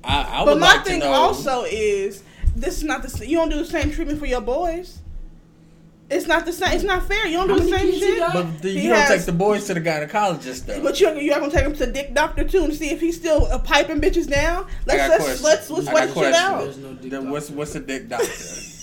[0.02, 2.22] I I would But my like thing also is
[2.56, 4.98] this is not the you don't do the same treatment for your boys.
[6.10, 6.72] It's not the same.
[6.74, 7.26] It's not fair.
[7.26, 8.18] You don't do the same shit.
[8.18, 8.32] got?
[8.34, 10.82] but the, you He don't has- take the boys to the gynecologist though.
[10.82, 13.16] But you you're gonna take him to the dick doctor too and see if he's
[13.16, 14.66] still uh, piping bitches down.
[14.86, 15.42] Let's got let's questions.
[15.42, 16.36] let's let's I wait got shit questions.
[16.36, 16.60] out.
[16.64, 18.26] There's no dick The- what's what's a dick doctor?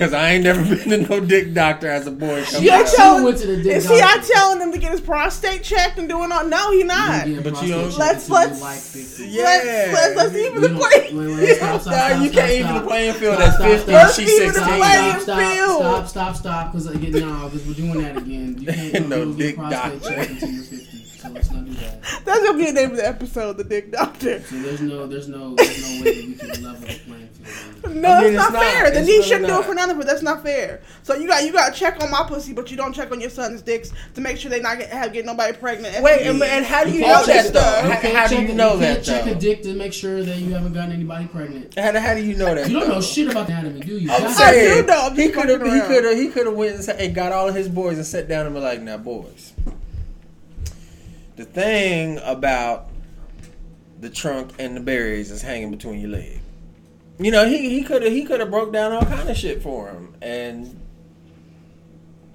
[0.00, 2.42] Cause I ain't never been to no dick doctor as a boy.
[2.58, 2.86] You're.
[2.86, 4.32] She telling went to the dick is he out doctor.
[4.32, 6.44] telling him to get his prostate checked and doing all?
[6.46, 7.28] No, he not.
[7.28, 9.42] You But get you prostate don't- Let's- let's- like Yeah.
[9.44, 11.12] Let's let's, let's even the don't- play.
[11.12, 12.82] Wait, wait, stop, stop, stop, you can't even stop.
[12.82, 13.92] the playing field Stop, at stop, 50 stop.
[13.92, 14.76] Let's she's even the 16.
[14.78, 15.80] playing Stop, field.
[15.80, 18.56] stop, stop, stop, because again, no, because we're doing that again.
[18.58, 20.86] You can't No no, dick get prostate doctor.
[21.20, 21.50] Check until you're 50.
[21.50, 22.02] So let's not do that.
[22.24, 24.40] That's gonna be the name of the episode, the dick doctor.
[24.42, 27.94] So there's no, there's no, there's no way that we can level the playing field.
[27.96, 28.62] No, I mean, it's, it's not, not.
[28.62, 28.90] fair.
[28.90, 30.06] Then It's he really shouldn't do it for none of it.
[30.06, 30.82] That's not fair.
[31.02, 33.20] So you got you got to check on my pussy, but you don't check on
[33.20, 36.02] your son's dicks to make sure they not get have get nobody pregnant.
[36.02, 37.60] Wait, and, and how do you, know that though?
[37.60, 39.32] the- How, can't how do you know you that can't check though?
[39.32, 41.74] a dick to make sure that you haven't gotten anybody pregnant.
[41.78, 42.68] How, how do you know that?
[42.68, 42.94] You don't though?
[42.96, 44.10] know shit about anatomy, do you?
[44.12, 44.40] I'm God.
[44.40, 47.00] I do know, I'm he could have he could have he could have went and,
[47.00, 49.52] and got all of his boys and sat down and be like, now boys,
[51.36, 52.88] the thing about
[54.00, 56.40] the trunk and the berries is hanging between your legs.
[57.18, 59.62] You know, he he could have he could have broke down all kind of shit
[59.62, 60.80] for him, and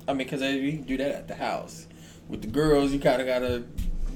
[0.08, 1.88] I mean, because you can do that at the house
[2.29, 2.91] with the girls.
[2.91, 3.63] You kind of gotta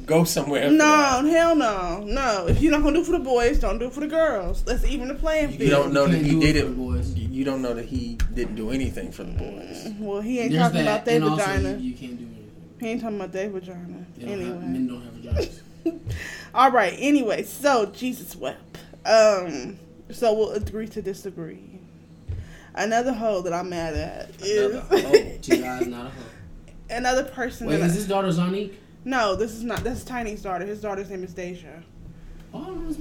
[0.05, 0.69] go somewhere.
[0.69, 2.45] No, hell no, no.
[2.47, 4.63] If you're not gonna do it for the boys, don't do it for the girls.
[4.67, 5.61] Let's even the playing field.
[5.61, 6.69] You don't know that he do it did for it.
[6.69, 7.13] the boys.
[7.15, 9.87] You you don't know that he didn't do anything for the boys.
[9.99, 11.69] Well, he ain't There's talking that, about their and also vagina.
[11.77, 12.28] you, you can't do anything.
[12.79, 14.05] He ain't talking about their vagina.
[14.17, 14.65] They don't have, Anyway.
[14.65, 15.61] men don't have vaginas.
[16.53, 16.95] All right.
[16.97, 18.77] Anyway, so Jesus wept.
[19.05, 19.77] Um.
[20.11, 21.79] So we'll agree to disagree.
[22.75, 25.13] Another hoe that I'm mad at is Another hoe.
[25.13, 26.11] Is not a hoe.
[26.89, 27.67] another person.
[27.67, 28.73] Wait, is I- his daughter Zonnique?
[29.05, 29.83] no, this is not.
[29.83, 30.65] That's Tiny's daughter.
[30.65, 31.83] His daughter's name is Deyjah.
[32.53, 32.97] Oh, it was,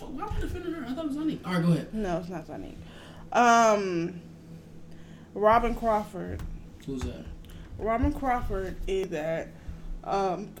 [0.00, 0.84] why am I defending her?
[0.88, 1.44] I thought it was Zonnique.
[1.44, 1.92] All right, go ahead.
[1.94, 2.76] No, it's not Tiny.
[3.32, 4.20] Um.
[5.34, 6.42] Robyn Crawford.
[6.86, 7.24] Who's that?
[7.82, 9.48] Robyn Crawford is that.
[10.04, 10.50] Um.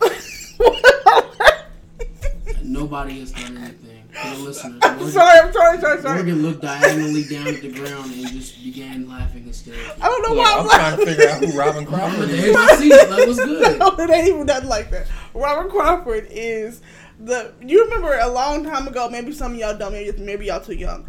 [2.62, 4.04] Nobody has done anything.
[4.12, 5.38] For the listeners, I'm Morgan, sorry.
[5.40, 5.80] I'm sorry.
[5.80, 6.02] Sorry.
[6.02, 6.14] Sorry.
[6.16, 9.84] Morgan looked diagonally down at the ground and just began laughing hysterically.
[10.02, 10.78] I don't know Look, why I'm, I'm laughing.
[10.78, 12.44] trying to figure out who Robyn Crawford is.
[12.44, 13.10] edge of my seat.
[13.10, 13.78] Like, what's good?
[13.78, 15.06] No, it ain't even nothing like that.
[15.34, 16.82] Robert Crawford is
[17.20, 17.52] the.
[17.62, 19.08] You remember a long time ago?
[19.08, 19.92] Maybe some of y'all don't.
[19.92, 21.06] Maybe maybe y'all too young.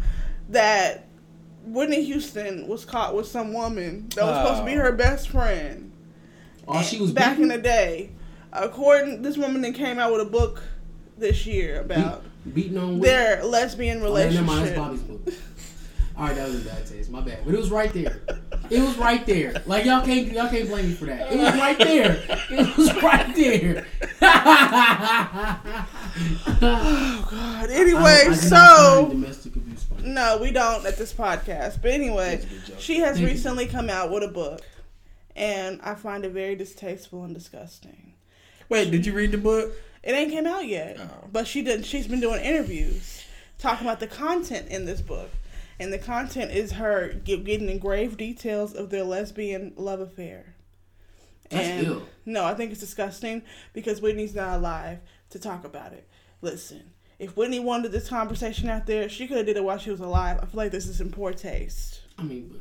[0.48, 1.06] That
[1.64, 4.82] Whitney Houston was caught with some woman that was supposed to be Oh.
[4.82, 5.92] her best friend.
[6.68, 8.10] Oh, she was back in the day.
[8.52, 10.62] According, this woman then came out with a book
[11.18, 12.22] this year about
[12.54, 13.00] beating on women.
[13.00, 14.46] their lesbian Oh, never relationship.
[14.46, 15.34] mind, that's Bobby's book.
[16.16, 17.10] All right, that was a bad taste.
[17.10, 18.20] My bad, but it was right there.
[18.70, 19.60] It was right there.
[19.66, 21.32] Like y'all can't y'all can't blame me for that.
[21.32, 22.22] It was right there.
[22.50, 23.86] It was right there.
[26.62, 27.70] oh God.
[27.70, 29.84] Anyway, I not so domestic abuse.
[30.02, 31.80] No, we don't at this podcast.
[31.82, 32.76] But anyway, That's a good joke.
[32.80, 34.60] she has recently come out with a book,
[35.36, 38.14] and I find it very distasteful and disgusting.
[38.68, 39.72] Wait, did you read the book?
[40.02, 41.28] It ain't came out yet, Oh.
[41.32, 41.84] but she did.
[41.86, 43.24] She's been doing interviews
[43.58, 45.30] talking about the content in this book,
[45.80, 50.54] and the content is her getting in grave details of their lesbian love affair.
[51.50, 52.08] That's and ill.
[52.26, 53.42] no, I think it's disgusting
[53.72, 54.98] because Whitney's not alive
[55.30, 56.08] to talk about it.
[56.42, 59.90] Listen, if Whitney wanted this conversation out there, she could have did it while she
[59.90, 60.38] was alive.
[60.42, 62.00] I feel like this is in poor taste.
[62.18, 62.60] I mean, but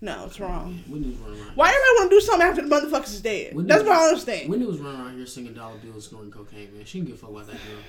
[0.00, 0.78] No, it's wrong.
[0.88, 1.56] Whitney was running around.
[1.56, 3.54] Why everybody want to do something after the motherfuckers is dead?
[3.54, 4.48] Whitney That's was- what I understand.
[4.48, 6.72] Whitney was running around here singing dollar bills, snorting cocaine.
[6.74, 7.82] Man, she can give a fuck about that girl.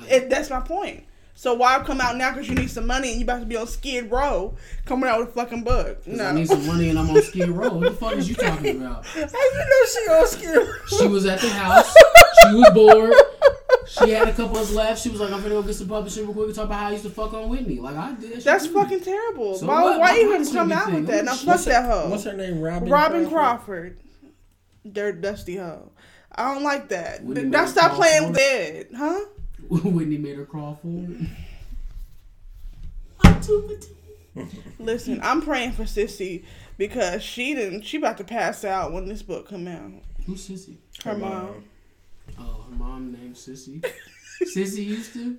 [0.00, 1.04] Like, It, that's my point.
[1.34, 3.56] So why come out now because you need some money and you about to be
[3.56, 6.04] on Skid Row coming out with a fucking book?
[6.04, 6.26] 'cause No.
[6.26, 7.70] I need some money and I'm on Skid Row.
[7.74, 9.06] What the fuck is you talking about?
[9.06, 10.72] How you know she on Skid Row?
[10.98, 11.94] She was at the house.
[11.94, 13.14] She was bored.
[13.90, 15.02] She had a couple of us left.
[15.02, 16.86] She was like, I'm gonna go get some publishing real quick and talk about how
[16.88, 17.80] I used to fuck on Whitney.
[17.80, 18.34] Like I did.
[18.34, 18.74] that That's too.
[18.74, 19.56] fucking terrible.
[19.56, 19.98] So why what?
[19.98, 21.24] why My even come out with that?
[21.24, 22.08] Now fuck that hoe.
[22.08, 22.60] What's her name?
[22.60, 22.88] Robyn.
[22.88, 23.98] Robyn Crawford.
[24.90, 25.90] Dirt dusty hoe.
[26.32, 27.24] I don't like that.
[27.24, 29.24] Whitney Now stop a playing with it, huh?
[29.68, 31.28] Whitney made her crawl forward.
[33.24, 33.96] I'm too petite.
[34.78, 36.44] Listen, I'm praying for Cissy
[36.78, 37.82] because she didn't.
[37.82, 39.90] She about to pass out when this book come out.
[40.26, 40.78] Who's Cissy?
[41.04, 41.64] Her mom.
[42.38, 43.82] Oh, her mom named Cissy.
[44.44, 45.36] Cissy used to.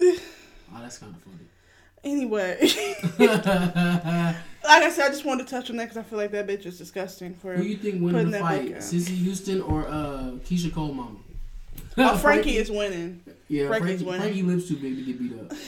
[0.00, 1.36] Oh, that's kind of funny.
[2.04, 2.58] Anyway,
[3.18, 3.46] like
[4.82, 6.66] I said, I just wanted to touch on that because I feel like that bitch
[6.66, 7.34] is disgusting.
[7.34, 8.82] For Who you think winning the that fight?
[8.82, 11.18] Cissy Houston or uh, Keyshia Cole mama?
[11.98, 13.20] oh, Frankie is winning.
[13.48, 14.20] Yeah, Frankie's Frankie, winning.
[14.20, 15.56] Frankie lips too big to get beat up.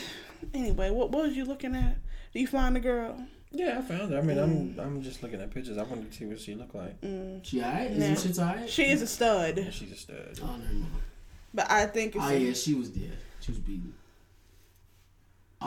[0.52, 1.96] Anyway, what what was you looking at?
[2.32, 3.18] Do you find the girl?
[3.56, 4.18] Yeah, I found her.
[4.18, 5.78] I mean, I'm I'm just looking at pictures.
[5.78, 7.00] I wanted to see what she looked like.
[7.00, 7.44] Mm.
[7.44, 7.90] She alright?
[7.92, 8.06] Is Nah.
[8.06, 8.68] them shits alright?
[8.68, 10.40] She is a stud, She's a stud.
[10.42, 10.86] Oh, never mind.
[11.54, 12.24] but I think it's.
[12.24, 13.16] Oh yeah, she was dead.
[13.40, 13.94] She was beaten.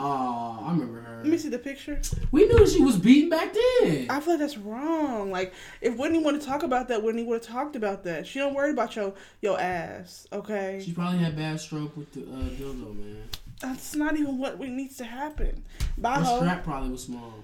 [0.00, 1.16] Oh, I remember her.
[1.22, 2.00] Let me see the picture.
[2.30, 4.06] We knew she was beaten back then.
[4.08, 5.32] I feel like that's wrong.
[5.32, 8.24] Like if Whitney want to talk about that, Whitney would have talked about that.
[8.26, 10.28] She don't worry about your your ass.
[10.32, 13.22] Okay, She probably had bad stroke with the uh, dildo, man.
[13.60, 15.64] that's not even what what needs to happen.
[15.96, 17.34] Bye, Her strap probably was small.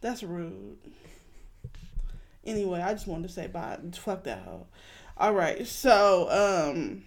[0.00, 0.78] That's rude.
[2.44, 3.78] Anyway, I just wanted to say bye.
[3.94, 4.66] Fuck that hoe.
[5.16, 7.02] All right, so um,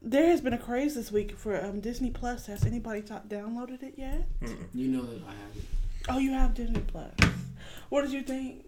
[0.00, 2.46] there has been a craze this week for um Disney Plus.
[2.46, 4.26] Has anybody ta- downloaded it yet?
[4.74, 5.64] You know that I have it.
[6.08, 7.12] Oh, you have Disney Plus.
[7.90, 8.64] What did you think?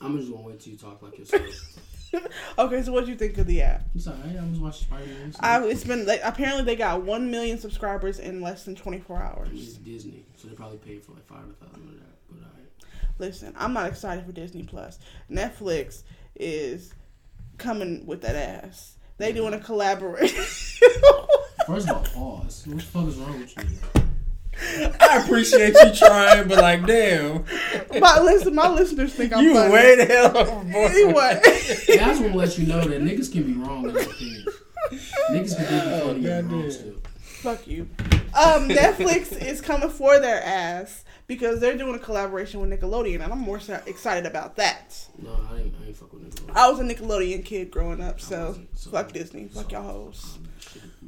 [0.00, 1.42] I'm just gonna wait till you talk like yourself.
[2.58, 3.82] Okay, so what do you think of the app?
[3.94, 4.36] it's alright.
[4.36, 5.34] I was watching Spider Man.
[5.40, 9.20] I, it's been like apparently they got one million subscribers in less than twenty four
[9.20, 9.48] hours.
[9.52, 9.74] It's.
[9.74, 12.18] Disney, so they probably paid for like five hundred thousand of that.
[12.30, 12.68] But alright.
[13.18, 14.98] Listen, I'm not excited for Disney Plus.
[15.30, 16.02] Netflix
[16.36, 16.92] is
[17.58, 18.96] coming with that ass.
[19.18, 20.44] They doing a collaboration.
[21.66, 22.04] First of all,
[22.40, 22.66] pause.
[22.66, 24.01] What the fuck is wrong with you?
[25.00, 27.44] I appreciate you trying, but like, damn,
[28.00, 29.72] my listen, my listeners think I'm you funny.
[29.72, 30.92] way the hell overboard.
[30.92, 31.40] Anyway,
[31.86, 34.02] Hey, I just want to let you know that niggas can be wrong in their
[34.04, 34.48] opinions.
[35.30, 36.50] Niggas can be you're funny and goddamn.
[36.60, 36.94] wrong still.
[37.22, 37.88] fuck you.
[38.34, 43.32] Um, Netflix is coming for their ass because they're doing a collaboration with Nickelodeon, and
[43.32, 44.94] I'm more so excited about that.
[45.18, 46.56] No, I ain't, I ain't fuck with Nickelodeon.
[46.56, 50.36] I was a Nickelodeon kid growing up, so so- fuck Disney, fuck so- y'all hoes.
[50.36, 50.44] um, shit.
[50.44, 50.51] But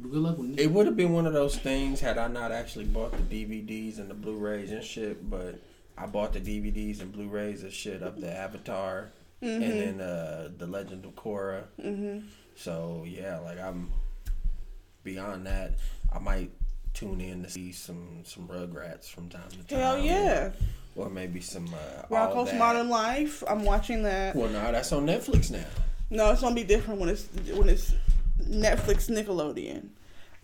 [0.05, 0.71] good luck with It Nickelodeon.
[0.71, 4.09] would have been one of those things had I not actually bought the DVDs and
[4.09, 5.59] the Blu-rays and shit, but
[5.97, 9.09] I bought the DVDs and Blu-rays and shit of the Avatar
[9.43, 9.63] Mm-hmm.
[9.63, 11.63] and then uh, the Legend of Korra.
[11.83, 12.25] Mm-hmm.
[12.55, 13.91] So yeah, like I'm
[15.03, 15.73] beyond that.
[16.13, 16.51] I might
[16.93, 19.79] tune in to see some some Rugrats from time to time.
[19.79, 20.51] Hell yeah,
[20.95, 22.57] Or, or maybe some uh, all Rocko's that.
[22.57, 23.43] Modern Life.
[23.47, 24.35] I'm watching that.
[24.35, 25.65] Well, no, that's on Netflix now.
[26.09, 27.93] No, it's gonna be different when it's when it's
[28.41, 29.89] Netflix Nickelodeon.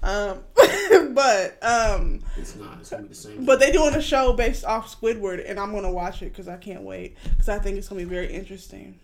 [0.03, 0.39] Um,
[1.13, 2.79] but um, It's not.
[2.79, 3.45] It's gonna be the same.
[3.45, 6.57] but they're doing a show based off Squidward, and I'm gonna watch it because I
[6.57, 8.99] can't wait because I think it's gonna be very interesting.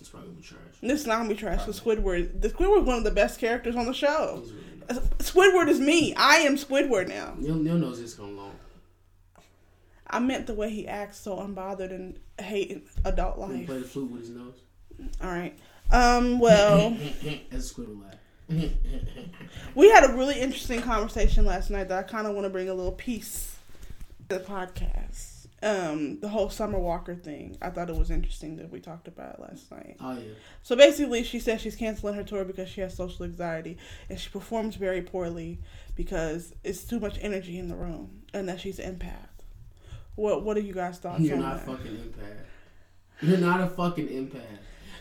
[0.00, 0.60] it's probably gonna be trash.
[0.80, 2.40] This is not gonna be trash with Squidward.
[2.40, 4.42] The Squidward one of the best characters on the show.
[4.88, 5.00] Really.
[5.18, 6.14] Squidward is me.
[6.14, 7.34] I am Squidward now.
[7.36, 8.54] Neil, Neil knows this gonna long.
[10.06, 13.66] I meant the way he acts so unbothered and hating adult he life.
[13.66, 14.54] play the flute with his nose.
[15.22, 15.54] All right.
[15.90, 16.38] Um.
[16.38, 16.96] Well.
[17.52, 18.14] As Squidward laugh.
[19.74, 22.68] We had a really interesting conversation last night that I kind of want to bring
[22.68, 23.56] a little piece
[24.28, 25.34] to the podcast.
[25.60, 27.56] Um, the whole Summer Walker thing.
[27.60, 29.96] I thought it was interesting that we talked about it last night.
[30.00, 30.34] Oh yeah.
[30.62, 33.76] So basically, she said she's canceling her tour because she has social anxiety
[34.08, 35.58] and she performs very poorly
[35.96, 39.42] because it's too much energy in the room and that she's an empath.
[40.14, 41.66] What What are you guys' thoughts You're not that?
[41.66, 42.44] fucking empath.
[43.20, 44.42] You're not a fucking empath.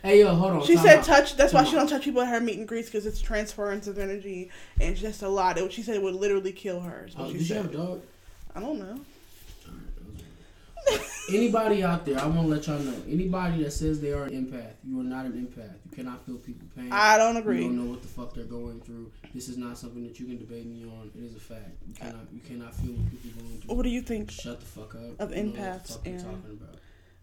[0.03, 0.65] Hey yo, hold on.
[0.65, 1.36] She said touch.
[1.36, 3.97] That's why she don't touch people at her meet and greets because it's transference of
[3.97, 5.57] energy and just a lot.
[5.57, 7.07] It, she said it would literally kill her.
[7.17, 8.01] Oh, she did you have a dog?
[8.55, 8.99] I don't know.
[11.29, 12.93] Anybody out there, I want to let y'all know.
[13.10, 15.73] Anybody that says they are an empath, you are not an empath.
[15.89, 16.89] You cannot feel people pain.
[16.91, 17.57] I don't agree.
[17.57, 19.12] You don't know what the fuck they're going through.
[19.33, 21.12] This is not something that you can debate me on.
[21.13, 21.71] It is a fact.
[21.86, 22.27] You cannot.
[22.31, 23.75] You cannot feel what people are going through.
[23.75, 24.31] What do you think?
[24.31, 25.19] Shut the fuck up.
[25.19, 26.79] of You know what the empaths and- talking about.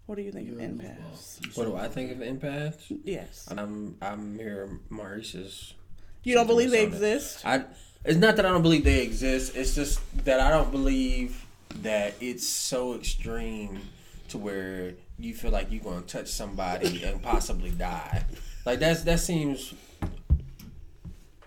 [0.07, 1.57] What do you think of a empaths?
[1.57, 2.41] What do I think of goofball.
[2.41, 2.99] empaths?
[3.05, 3.49] Yes.
[3.51, 5.75] I'm I'm here, Maurice's.
[6.23, 7.15] You don't believe they Something on it.
[7.15, 7.47] exist?
[7.47, 7.65] I.
[8.05, 9.57] It's not that I don't believe they exist.
[9.57, 11.47] It's just that I don't believe
[11.83, 13.81] that it's so extreme
[14.29, 18.25] to where you feel like you're gonna touch somebody and possibly die.
[18.67, 19.73] Like that's that seems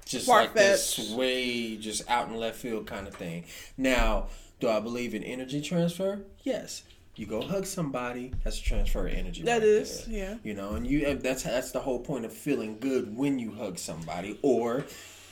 [0.05, 3.45] just like this way just out in left field kind of thing.
[3.77, 4.27] Now,
[4.59, 6.21] do I believe in energy transfer?
[6.43, 6.83] Yes.
[7.17, 9.41] You go hug somebody, that's a transfer of energy.
[9.43, 10.15] That right is, there.
[10.17, 10.35] yeah.
[10.43, 13.77] You know, and you that's that's the whole point of feeling good when you hug
[13.79, 14.85] somebody, or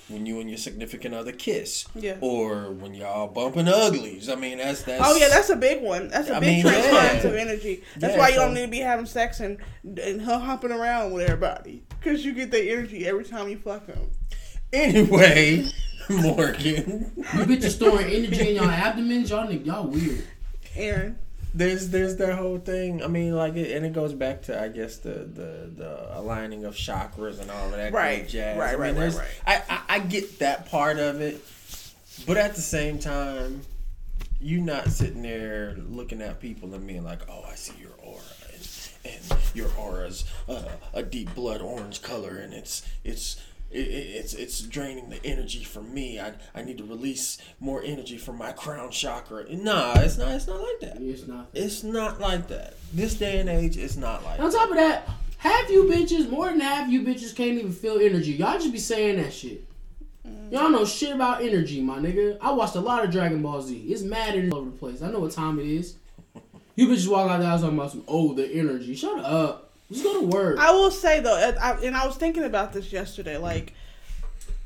[0.07, 2.17] when you and your significant other kiss, Yeah.
[2.21, 4.29] or when y'all bumping uglies.
[4.29, 5.03] I mean, that's that's.
[5.05, 6.07] Oh yeah, that's a big one.
[6.09, 7.29] That's a I big mean, transference yeah.
[7.29, 7.83] of energy.
[7.97, 10.71] That's Yeah, why you so- don't need to be having sex and and hu- hopping
[10.71, 14.09] around with everybody because you get that energy every time you fuck them.
[14.73, 15.65] anyway.
[16.09, 19.29] Morgan, You bitches storing energy in y'all abdomens.
[19.31, 20.23] Y'all nigg- y'all weird.
[20.75, 21.17] Aaron,
[21.55, 23.01] there's there's that whole thing.
[23.03, 26.65] I mean, like, it, and it goes back to I guess the the the aligning
[26.65, 28.57] of chakras and all of that Right, jazz.
[28.57, 29.63] right, I mean, right, right, right.
[29.69, 31.41] I, I I get that part of it,
[32.27, 33.61] but at the same time,
[34.39, 38.19] you not sitting there looking at people and being like, "Oh, I see your aura."
[38.51, 38.69] And,
[39.31, 40.63] and your aura's uh,
[40.93, 45.63] a deep blood orange color, and it's it's it, it- it's it's draining the energy
[45.63, 46.19] from me.
[46.19, 49.45] I I need to release more energy from my crown chakra.
[49.53, 50.29] Nah, it's not.
[50.31, 50.97] It's not like that.
[51.01, 51.47] It's not.
[51.53, 52.75] It's not like that.
[52.93, 54.39] This day and age, it's not like.
[54.39, 54.57] On that.
[54.57, 58.31] top of that, half you bitches, more than half you bitches can't even feel energy.
[58.33, 59.65] Y'all just be saying that shit.
[60.27, 60.51] Mm.
[60.51, 62.37] Y'all know shit about energy, my nigga.
[62.41, 63.75] I watched a lot of Dragon Ball Z.
[63.77, 65.01] It's mad all over the place.
[65.01, 65.95] I know what time it is.
[66.75, 68.95] You bitches walk out the house talking about some, oh, the energy.
[68.95, 69.64] Shut up.
[69.91, 70.57] Just go to work.
[70.59, 73.37] I will say though, and I, and I was thinking about this yesterday.
[73.37, 73.73] Like,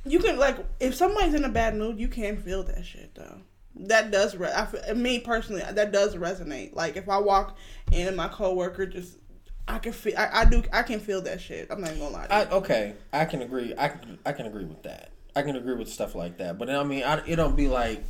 [0.06, 3.40] you can like if somebody's in a bad mood, you can feel that shit though.
[3.76, 5.62] That does re- I, fe- me personally.
[5.62, 6.74] That does resonate.
[6.74, 7.58] Like if I walk
[7.92, 9.18] in and my coworker just,
[9.68, 10.18] I can feel.
[10.18, 10.64] I, I do.
[10.72, 11.68] I can feel that shit.
[11.70, 12.28] I'm not even gonna lie.
[12.28, 13.74] To I, okay, I can agree.
[13.78, 15.12] I can, I can agree with that.
[15.36, 16.58] I can agree with stuff like that.
[16.58, 18.04] But I mean, I, it don't be like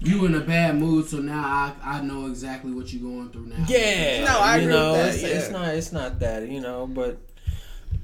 [0.00, 3.46] You in a bad mood, so now I, I know exactly what you're going through
[3.46, 3.64] now.
[3.68, 4.24] yeah.
[4.24, 5.28] No, I you agree with that, It's, yeah.
[5.28, 5.74] it's not.
[5.74, 6.48] It's not that.
[6.48, 7.18] You know, but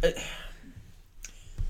[0.02, 0.08] uh,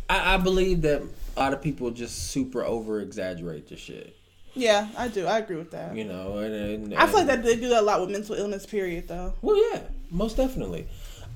[0.09, 1.03] I, I believe that
[1.37, 4.17] a lot of people just super over exaggerate the shit.
[4.55, 5.27] yeah, I do.
[5.27, 5.95] I agree with that.
[5.95, 8.35] You know, and, and I feel like that they do that a lot with mental
[8.35, 8.65] illness.
[8.65, 9.35] Period, though.
[9.43, 10.87] Well, yeah, most definitely.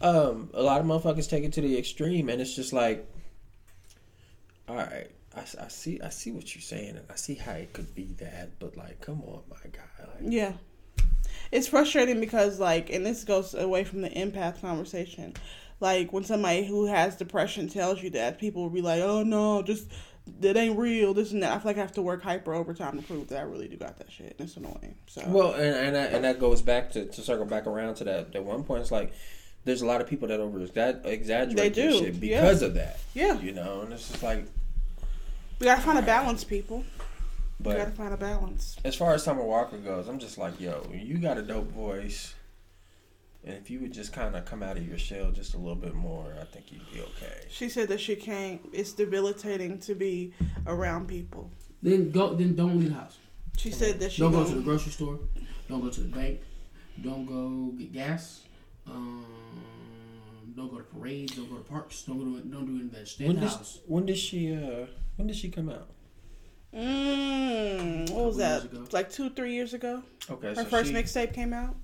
[0.00, 3.04] Um, a lot of motherfuckers take it to the extreme, and it's just like,
[4.68, 7.72] all right, I, I see, I see what you're saying, and I see how it
[7.72, 10.52] could be that, but like, come on, my guy, like, Yeah.
[11.50, 15.34] It's frustrating because like and this goes away from the empath conversation.
[15.80, 19.62] Like when somebody who has depression tells you that, people will be like, "Oh no,
[19.62, 19.88] just
[20.40, 21.14] that ain't real.
[21.14, 21.52] This and that.
[21.52, 23.76] I feel like I have to work hyper overtime to prove that I really do
[23.76, 24.36] got that shit.
[24.38, 24.96] And it's annoying.
[25.06, 28.04] So Well, and and that, and that goes back to, to circle back around to
[28.04, 28.34] that.
[28.34, 29.12] At one point, it's like
[29.64, 32.40] there's a lot of people that over exa- exaggerate They this do, shit yeah.
[32.40, 32.98] because of that.
[33.14, 34.46] yeah, You know, and it's just like,
[35.58, 36.84] we gotta find a balance, people.
[37.60, 38.76] we gotta find a balance.
[38.84, 42.34] as far as Summer Walker goes, I'm just like, yo, you got a dope voice.
[43.44, 45.76] And if you would just kind of come out of your shell just a little
[45.76, 47.46] bit more, I think you'd be okay.
[47.48, 48.60] She said that she can't.
[48.72, 50.34] It's debilitating to be
[50.66, 51.50] around people.
[51.82, 52.34] Then go.
[52.34, 53.16] Then don't leave the house.
[53.56, 55.20] She said that she Don't go to the grocery store.
[55.68, 56.40] Don't go to the bank.
[57.02, 58.42] Don't go get gas.
[58.86, 59.24] Um,
[60.56, 61.36] don't go to parades.
[61.36, 62.02] Don't go to parks.
[62.02, 62.46] Don't go to.
[62.46, 63.06] Don't do any of that.
[63.06, 63.78] Stay in the house.
[63.86, 64.86] when did she uh
[65.18, 65.88] when did she come out?
[66.74, 68.92] Mm, what was that?
[68.92, 70.02] Like two, three years ago.
[70.30, 71.74] Okay, Her so first she, mixtape came out,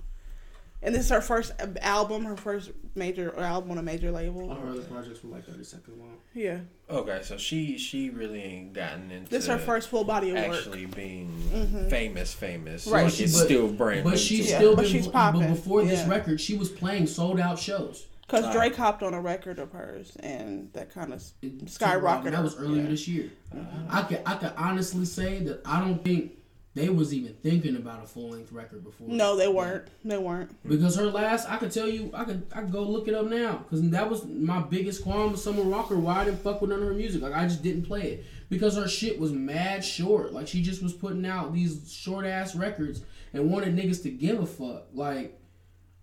[0.82, 2.24] and this is her first album.
[2.24, 4.48] Her first major album on a major label.
[4.50, 6.16] All her other projects were like thirty seconds long.
[6.34, 6.60] Yeah,
[6.90, 10.36] Okay, so she she really ain't gotten into this is her first full body of
[10.36, 10.54] work.
[10.58, 11.88] actually being Mhm.
[11.90, 12.86] famous, famous.
[12.86, 13.04] Right.
[13.04, 14.60] Like, it's But- still brand But new she's to Yeah, her.
[14.60, 14.90] still but been.
[14.92, 15.48] she's but popping.
[15.48, 18.06] before this record, she was playing sold out shows.
[18.28, 18.52] Cause Wow.
[18.52, 22.30] Drake hopped on a record of hers, and that kind of Skyrocketed.
[22.32, 22.88] That was earlier Yeah.
[22.88, 23.30] this year.
[23.54, 23.86] Mm-hmm.
[23.90, 26.32] I could I could honestly say that I don't think
[26.74, 29.06] they was even thinking about a full length record before.
[29.08, 29.86] no, they weren't.
[30.04, 30.50] They weren't.
[30.68, 33.26] Because her last, I could tell you, I could I could go look it up
[33.26, 33.58] now.
[33.58, 35.96] Because that was my biggest qualm with Summer Walker.
[35.96, 37.22] Why I didn't fuck with none of her music?
[37.22, 40.32] Like I just didn't play it because her shit was mad short.
[40.32, 43.02] Like she just was putting out these short ass records
[43.32, 44.86] and wanted niggas to give a fuck.
[44.94, 45.38] Like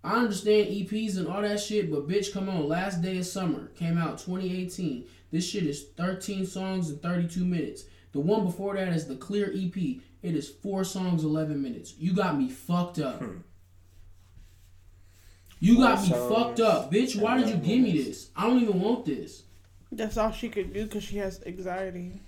[0.04, 2.68] I understand EPs and all that shit, but bitch, come on.
[2.68, 5.04] Last Day of Summer came out 2018.
[5.30, 7.84] This shit is 13 songs and 32 minutes.
[8.12, 9.76] The one before that is the Clear EP.
[9.76, 11.94] It is four songs, 11 minutes.
[11.98, 13.20] You got me fucked up.
[13.20, 13.38] Hmm.
[15.60, 17.20] You got me songs, fucked up, bitch.
[17.20, 18.30] Why did you 11 give me this?
[18.34, 19.44] I don't even want this.
[19.92, 22.20] That's all she could do because she has anxiety.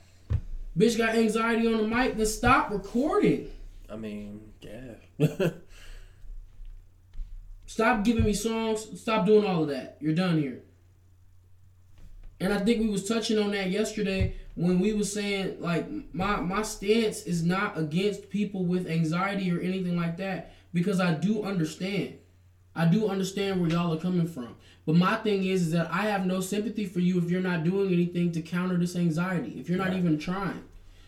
[0.79, 2.17] Bitch got anxiety on the mic.
[2.17, 3.51] Then stop recording.
[3.91, 4.95] I mean, yeah.
[7.75, 8.87] Stop giving me songs.
[9.01, 9.97] Stop doing all of that.
[10.01, 10.61] You're done here.
[12.39, 16.37] And I think we was touching on that yesterday when we was saying like my
[16.37, 21.43] my stance is not against people with anxiety or anything like that because I do
[21.43, 22.15] understand.
[22.77, 24.55] I do understand where y'all are coming from.
[24.87, 27.65] But my thing is, is that I have no sympathy for you if you're not
[27.65, 29.59] doing anything to counter this anxiety.
[29.59, 29.97] If you're not Right.
[29.99, 30.63] even trying.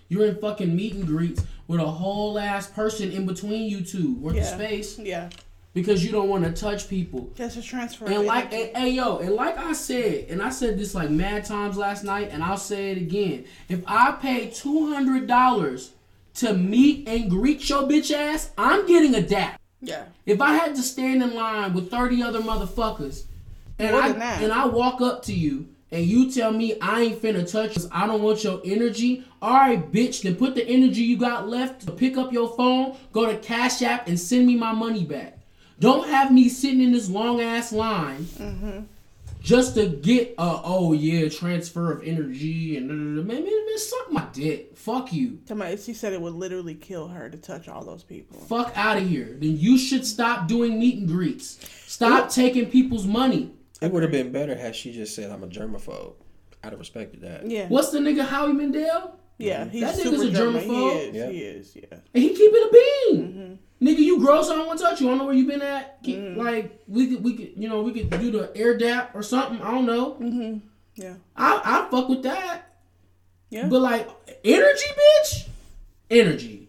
[0.08, 4.14] You're in fucking meet and greets with a whole ass person in between you two
[4.16, 5.28] worth of space Yeah,
[5.76, 7.30] because you don't want to touch people.
[7.36, 8.06] that's a transfer.
[8.06, 11.44] And like, and, hey yo, and like I said, and I said this like mad
[11.44, 13.44] times last night, and I'll say it again.
[13.68, 15.92] If I pay two hundred dollars
[16.36, 19.60] to meet and greet your bitch ass, I'm getting a dap.
[19.82, 23.24] yeah, If I had to stand in line with thirty other motherfuckers,
[23.78, 24.08] and More I
[24.42, 27.88] and I walk up to you and you tell me I ain't finna touch, 'cause
[27.92, 29.24] I don't want your energy.
[29.42, 32.96] All right, bitch, then put the energy you got left to pick up your phone,
[33.12, 35.35] go to Cash App, and send me my money back.
[35.78, 38.80] Don't have me sitting in this long ass line Mm-hmm.
[39.40, 44.24] just to get a oh yeah transfer of energy and man, man, man, suck my
[44.32, 44.76] dick.
[44.76, 45.38] Fuck you.
[45.46, 48.38] Somebody, she said it would literally kill her to touch all those people.
[48.40, 49.36] Fuck out of here.
[49.38, 51.58] Then you should stop doing meet and greets.
[51.86, 53.52] Stop taking people's money.
[53.82, 56.14] it would have been better had she just said I'm a germaphobe.
[56.64, 57.48] I'd have respected that.
[57.48, 59.18] Yeah, What's the nigga Howie Mandel?
[59.38, 60.62] Yeah, he's That nigga's super a German.
[60.68, 60.92] germaphobe.
[60.92, 61.14] He is.
[61.14, 61.30] Yeah.
[61.30, 61.76] He is.
[61.76, 61.98] Yeah.
[62.14, 63.22] And he keep it a bean.
[63.22, 63.86] Mm-hmm.
[63.86, 64.48] Nigga, you gross.
[64.48, 65.06] I don't want to touch you.
[65.08, 66.02] I don't know where you been at.
[66.02, 69.22] Keep, Like we could, we could, you know, we could do the air dap or
[69.22, 69.60] something.
[69.60, 70.14] I don't know.
[70.14, 70.58] Mm-hmm.
[70.94, 71.14] Yeah.
[71.36, 72.62] I, I fuck with that.
[73.50, 73.68] Yeah.
[73.68, 74.08] But like
[74.44, 75.48] energy, bitch,
[76.10, 76.68] energy.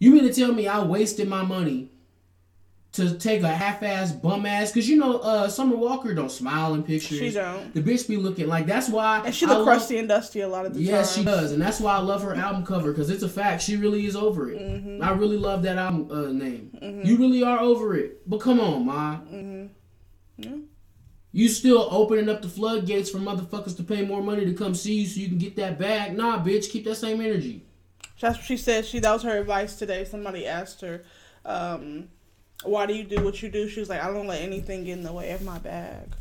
[0.00, 1.90] You mean to tell me I wasted my money
[2.96, 4.72] to take a half-ass bum ass?
[4.72, 7.18] Cause you know, uh, Summer Walker don't smile in pictures.
[7.18, 7.72] She don't.
[7.72, 9.22] The bitch be looking like that's why.
[9.24, 10.88] And she look crusty and dusty a lot of the time.
[10.88, 13.62] Yes, she does, and that's why I love her album cover because it's a fact.
[13.62, 14.60] She really is over it.
[14.60, 15.02] Mm-hmm.
[15.02, 16.76] I really love that album uh, name.
[17.04, 18.28] You really are over it.
[18.28, 19.16] But come on, ma.
[19.16, 19.66] Mm-hmm.
[20.38, 20.56] Yeah.
[21.32, 25.00] You still opening up the floodgates for motherfuckers to pay more money to come see
[25.00, 26.16] you so you can get that bag?
[26.16, 27.66] Nah, bitch, keep that same energy.
[28.18, 28.86] That's what she said.
[28.86, 30.06] She that was her advice today.
[30.06, 31.04] Somebody asked her,
[31.44, 32.08] um,
[32.64, 34.92] "Why do you do what you do?" She was like, "I don't let anything get
[34.92, 36.14] in the way of my bag."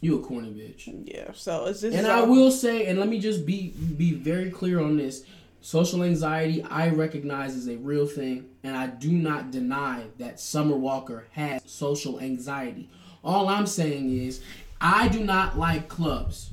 [0.00, 0.92] You a corny bitch.
[1.06, 1.30] Yeah.
[1.34, 1.96] So it's just.
[1.96, 5.24] And I will say, and let me just be be very clear on this.
[5.62, 10.76] Social anxiety, I recognize is a real thing, and I do not deny that Summer
[10.76, 12.90] Walker has social anxiety.
[13.24, 14.42] All I'm saying is,
[14.78, 16.50] I do not like clubs.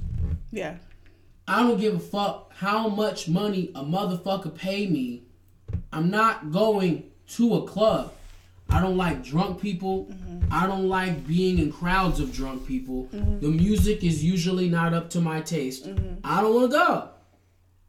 [0.53, 0.78] Yeah.
[1.45, 5.24] I don't give a fuck how much money a motherfucker pay me.
[5.91, 8.13] I'm not going to a club.
[8.69, 10.05] I don't like drunk people.
[10.05, 10.53] Mm-hmm.
[10.53, 13.09] I don't like being in crowds of drunk people.
[13.11, 15.86] The music is usually not up to my taste.
[15.86, 16.19] Mm-hmm.
[16.23, 17.09] I don't want to go.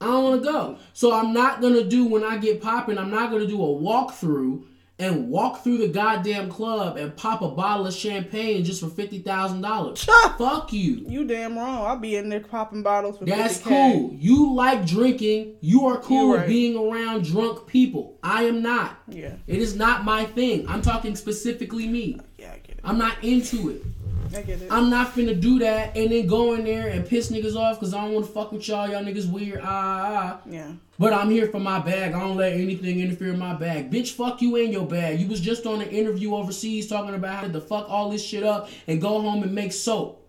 [0.01, 0.78] I don't want to go.
[0.93, 2.99] So I'm not gonna do when I get popping.
[2.99, 4.64] I'm not gonna do a walkthrough
[5.03, 9.18] and walk through the goddamn club and pop a bottle of champagne just for fifty
[9.18, 10.05] thousand dollars.
[10.38, 11.05] Fuck you.
[11.09, 11.84] You damn wrong.
[11.86, 13.62] I'll be in there popping bottles for That's 50K.
[13.64, 14.14] cool.
[14.14, 15.57] You like drinking.
[15.61, 16.48] You are cool You're with right.
[16.48, 18.18] being around drunk people.
[18.22, 18.96] I am not.
[19.09, 19.34] Yeah.
[19.46, 20.68] It is not my thing.
[20.68, 22.20] I'm talking specifically me.
[22.38, 22.80] Yeah, I get it.
[22.84, 23.82] I'm not into it.
[24.35, 24.70] I get it.
[24.70, 27.95] I'm not finna do that and then go in there and piss niggas off because
[27.95, 28.89] I don't want to fuck with y'all.
[28.89, 29.61] Y'all niggas weird.
[29.62, 30.49] Ah, ah, ah.
[30.49, 30.72] yeah.
[30.99, 32.14] But I'm here for my bag.
[32.14, 33.91] I don't let anything interfere with my bag.
[33.91, 35.20] Bitch, fuck you and your bag.
[35.20, 38.45] You was just on an interview overseas talking about how to fuck all this shit
[38.45, 40.28] up and go home and make soap.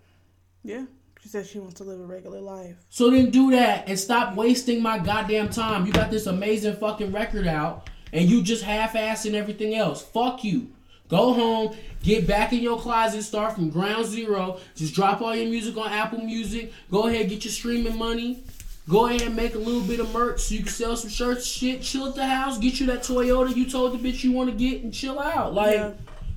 [0.64, 0.86] Yeah.
[1.22, 2.76] She said she wants to live a regular life.
[2.90, 5.86] So then do that and stop wasting my goddamn time.
[5.86, 10.02] You got this amazing fucking record out and you just half-assing everything else.
[10.02, 10.68] Fuck you.
[11.14, 14.58] Go home, get back in your closet, start from ground zero.
[14.76, 16.74] Just drop all your music on Apple Music.
[16.90, 18.44] Go ahead, get your streaming money.
[18.90, 21.46] Go ahead and make a little bit of merch so you can sell some shirts,
[21.46, 21.84] shit.
[21.84, 24.56] Chill at the house, get you that Toyota you told the bitch you want to
[24.56, 25.54] get, and chill out.
[25.54, 25.92] Like, Yeah.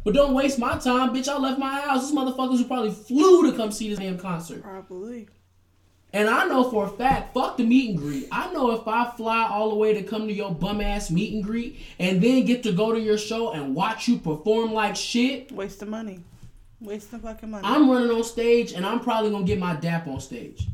[0.05, 1.27] but don't waste my time, bitch.
[1.27, 2.11] I left my house.
[2.11, 4.63] These motherfuckers who probably flew to come see this damn concert.
[4.63, 5.27] Probably.
[6.17, 8.27] And I know for a fact, fuck the meet and greet.
[8.33, 11.35] I know if I fly all the way to come to your bum ass meet
[11.35, 14.97] and greet and then get to go to your show and watch you perform like
[14.97, 16.21] shit, Waste of money.
[16.81, 17.63] Waste of fucking money.
[17.67, 20.67] I'm running on stage and I'm probably gonna get my dap on stage.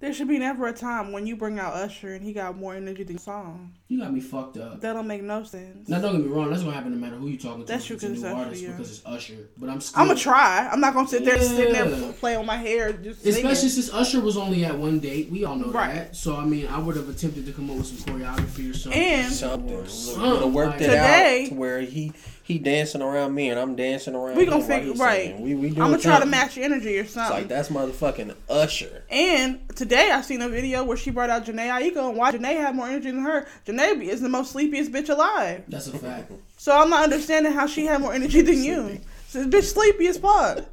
[0.00, 2.74] There should be never a time when you bring out Usher and he got more
[2.74, 3.72] energy than the song.
[3.88, 4.80] You got me fucked up.
[4.80, 5.88] That don't make no sense.
[5.88, 7.66] Now don't get me wrong, that's gonna happen no matter who you talking to.
[7.66, 8.70] That's if true, it's a 'cause new artist yeah.
[8.70, 9.48] because it's Usher.
[9.56, 10.68] But I'm still I'm gonna try.
[10.70, 12.12] I'm not gonna sit there sitting there Yeah.
[12.20, 13.38] play on my hair just singing.
[13.38, 15.94] Especially since Usher was only at one date, we all know Right.
[15.94, 16.16] that.
[16.16, 19.00] So I mean, I would have attempted to come up with some choreography or something.
[19.02, 19.74] And Something.
[19.74, 20.42] Or Would something.
[20.42, 22.12] have worked it Today- out to where he
[22.48, 24.34] he dancing around me and I'm dancing around.
[24.34, 25.26] we gonna figure right.
[25.26, 25.42] singing.
[25.42, 27.04] We we I'm gonna try to match your energy or something.
[27.04, 27.36] It's something.
[27.36, 29.04] like that's motherfucking Usher.
[29.10, 32.56] And today I seen a video where she brought out Jhené Aiko and why Jhené
[32.56, 33.46] had more energy than her.
[33.66, 35.64] Jhené is the most sleepiest bitch alive.
[35.68, 36.32] That's a fact.
[36.56, 38.98] So I'm not understanding how she had more energy than you.
[39.30, 40.64] This bitch sleepy as fuck.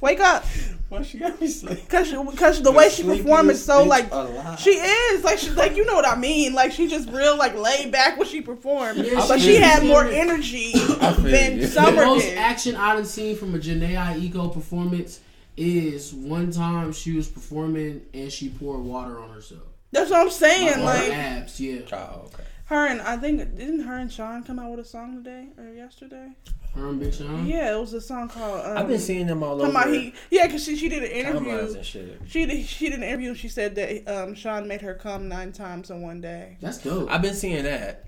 [0.00, 0.44] Wake up.
[0.88, 1.88] Why she got me sleep?
[1.88, 4.60] Cause, she, cause the way she perform is so like alive.
[4.60, 7.54] she is like she like you know what I mean like she just real like
[7.56, 11.56] laid back when she performed Yeah, but she she had more energy I feel than
[11.56, 11.60] you.
[11.62, 12.38] The Summer most did.
[12.38, 15.20] action I done seen from a Jhené Aiko performance
[15.56, 19.62] is one time she was performing and she poured water on herself.
[19.92, 20.68] That's what I'm saying.
[20.68, 21.80] on her Like abs, yeah.
[21.92, 22.42] Oh, okay.
[22.66, 25.72] Her and I think didn't her and Sean come out with a song today or
[25.72, 26.30] yesterday?
[26.74, 27.46] Her and Big Sean.
[27.46, 28.64] Yeah, it was a song called.
[28.66, 31.10] Um, I've been seeing them all talking over he, yeah, cause she she did an
[31.10, 31.50] interview.
[31.76, 32.20] and shit.
[32.26, 33.28] She did she did an interview.
[33.30, 36.56] and She said that um, Sean made her come nine times in one day.
[36.60, 37.10] That's dope.
[37.10, 38.06] I've been seeing that,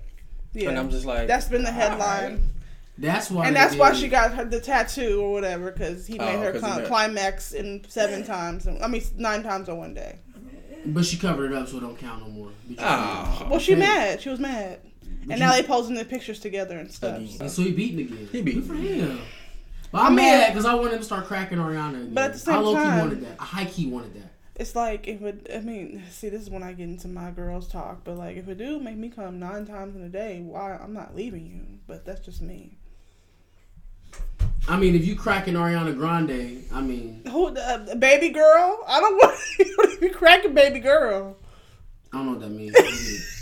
[0.53, 2.39] Yeah, and I'm just like, that's been the headline, alright.
[2.97, 3.47] that's why.
[3.47, 6.41] and they that's why she got her the tattoo or whatever because he made Oh,
[6.41, 6.87] her 'cause cli- of that.
[6.87, 8.67] climax in seven times.
[8.67, 10.19] I mean nine times in one day.
[10.85, 12.49] But she covered it up, so it don't count no more.
[12.79, 13.47] Oh.
[13.49, 13.81] Well, she Okay.
[13.81, 14.21] mad.
[14.21, 14.79] She was mad,
[15.29, 17.17] and now they posing the pictures together and stuff.
[17.19, 17.37] Again.
[17.41, 18.29] And so he beating again.
[18.31, 18.55] He beat.
[18.55, 19.19] Good for him.
[19.91, 21.89] But I'm I mean- mad because I wanted him to start cracking Ariana.
[21.95, 22.13] Again.
[22.13, 23.35] But at the same I low key time- wanted that.
[23.39, 24.31] I high key wanted that.
[24.55, 25.49] It's like if it.
[25.53, 28.03] I mean, see, this is when I get into my girls talk.
[28.03, 30.93] But like, if a dude make me come nine times in a day, why I'm
[30.93, 31.79] not leaving you?
[31.87, 32.77] But that's just me.
[34.69, 38.83] I mean, if you cracking Ariana Grande, I mean, Who, uh, baby girl?
[38.87, 41.37] I don't want you to be cracking baby girl.
[42.13, 42.75] I don't know what that means.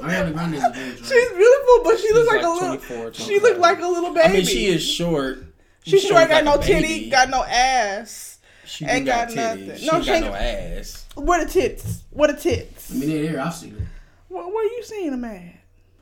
[0.00, 3.12] Ariana Grande is a bitch, She's beautiful, but she looks She's like, a little.
[3.12, 4.28] She looked like a little baby.
[4.28, 5.44] I mean, she is short.
[5.84, 8.38] She's She short, looks got like no a titty, got no ass.
[8.64, 9.66] She ain't got, got titties.
[9.66, 9.76] nothing.
[9.78, 11.06] She No, ain't she got ain't- no ass.
[11.14, 12.02] What a tits?
[12.10, 12.90] What a tits?
[12.90, 13.40] I mean, they're there.
[13.42, 13.86] I've seen her
[14.28, 15.53] What, what are you seeing them at?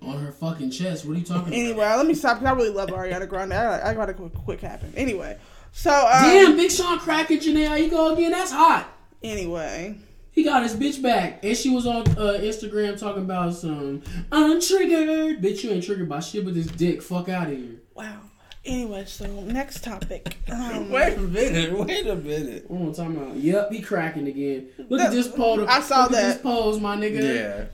[0.04, 1.04] On her fucking chest.
[1.04, 1.82] What are you talking Anyway, about?
[1.82, 3.52] Anyway, let me stop because I really love Ariana Grande.
[3.54, 4.92] I, I gotta quick, quick happen.
[4.96, 5.38] Anyway,
[5.72, 8.30] so um, Damn, Big Sean cracking Jhené Aiko again.
[8.32, 8.88] That's hot.
[9.22, 9.96] Anyway,
[10.32, 15.40] He got his bitch back, and she was on uh, Instagram talking about some untriggered.
[15.42, 17.02] Bitch, you ain't triggered by shit but this dick.
[17.02, 17.76] Fuck out of here.
[17.94, 18.18] wow.
[18.64, 20.36] Anyway, so next topic.
[20.48, 21.76] Um, Wait a minute.
[21.76, 22.70] Wait a minute.
[22.70, 23.36] What am I talking about?
[23.36, 24.68] Yep, he cracking again.
[24.88, 25.66] Look That- at this pose.
[25.68, 26.32] I saw Look at that.
[26.34, 27.22] this pose, my nigga.
[27.22, 27.64] Yeah.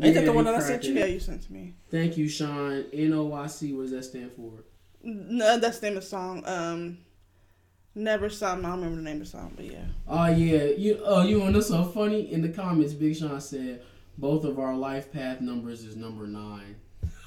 [0.00, 0.96] Ain't that the Yeah, one that I sent cracking.
[0.96, 1.74] yeah, you sent to me.
[1.90, 2.84] Thank you, Sean.
[2.92, 3.72] N O Y C.
[3.72, 4.52] What does that stand for?
[5.02, 6.42] No, uh, that's the name of the song.
[6.46, 6.98] Um,
[7.94, 8.64] never some.
[8.64, 9.84] I don't remember the name of the song, but yeah.
[10.06, 11.00] Oh yeah, you.
[11.04, 12.32] Oh, you want to so funny?
[12.32, 13.82] In the comments, Big Sean said
[14.16, 16.76] both of our life path numbers is number nine.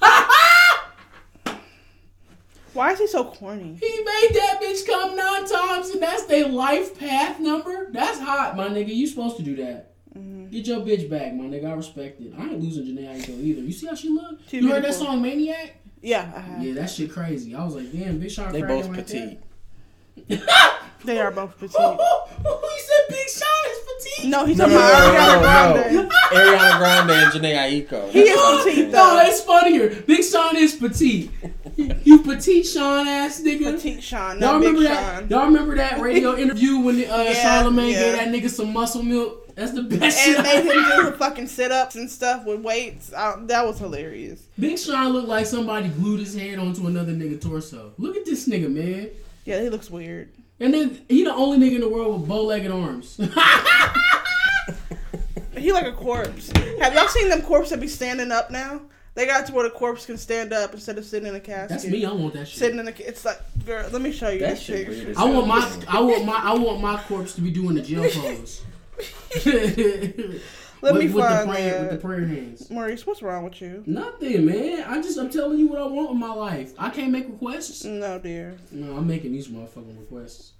[2.74, 3.76] Why is he so corny?
[3.78, 7.90] He made that bitch come nine times, and that's their life path number.
[7.90, 8.94] That's hot, my nigga.
[8.94, 9.91] You supposed to do that.
[10.14, 11.70] Get your bitch back, my nigga.
[11.70, 12.34] I respect it.
[12.38, 13.62] I ain't losing Jhené Aiko either.
[13.62, 14.38] You see how she look?
[14.48, 15.76] She you heard that song Maniac?
[16.02, 16.62] Yeah, I have.
[16.62, 17.54] Yeah, that shit crazy.
[17.54, 19.40] I was like, damn, Big Sean They both like petite.
[20.28, 20.78] that.
[21.04, 21.76] They are both petite.
[21.78, 21.80] he
[22.80, 24.28] said Big Sean is petite.
[24.30, 26.08] No, he's No, talking no, about no, Ariana no, no.
[26.08, 26.10] Grande.
[26.32, 28.10] Ariana Grande and Jhené Aiko.
[28.10, 28.98] He is That's what I'm petite, though.
[29.08, 30.02] No, that's funnier.
[30.02, 31.30] Big Sean is petite.
[32.04, 33.74] you petite Sean ass nigga.
[33.76, 35.18] Petite Sean, Y'all not Big remember that?
[35.20, 35.28] Sean.
[35.30, 38.00] Y'all remember that radio interview when uh, Yeah, Charlamagne yeah.
[38.02, 39.41] gave that nigga some muscle milk?
[39.54, 40.38] That's the best shit.
[40.38, 43.08] And I made him do the fucking sit ups and stuff with weights.
[43.10, 44.40] That was hilarious.
[44.58, 47.92] Big Sean looked like somebody glued his hand onto another nigga torso.
[47.98, 49.10] Look at this nigga, man.
[49.44, 50.30] Yeah, he looks weird.
[50.60, 53.18] And then he the only nigga in the world with bow-legged arms.
[55.56, 56.50] He like a corpse.
[56.80, 58.80] Have y'all seen them corpses that be standing up now?
[59.14, 61.68] They got to where the corpse can stand up instead of sitting in a casket.
[61.68, 62.04] That's me.
[62.04, 62.58] I want that shit.
[62.58, 62.92] Sitting in a.
[62.92, 65.14] ca- It's like, girl, let me show you That this shit picture.
[65.16, 65.82] I want my.
[65.86, 68.62] I want my I want my corpse to be doing the jail pose.
[70.82, 71.80] Let with, me with the find prayer that.
[71.82, 72.68] with the prayer hands.
[72.68, 73.84] Maurice, what's wrong with you?
[73.86, 74.82] Nothing, man.
[74.88, 76.72] I just I'm telling you what I want in my life.
[76.76, 77.84] I can't make requests.
[77.84, 78.56] No, dear.
[78.72, 80.52] No, I'm making these motherfucking requests.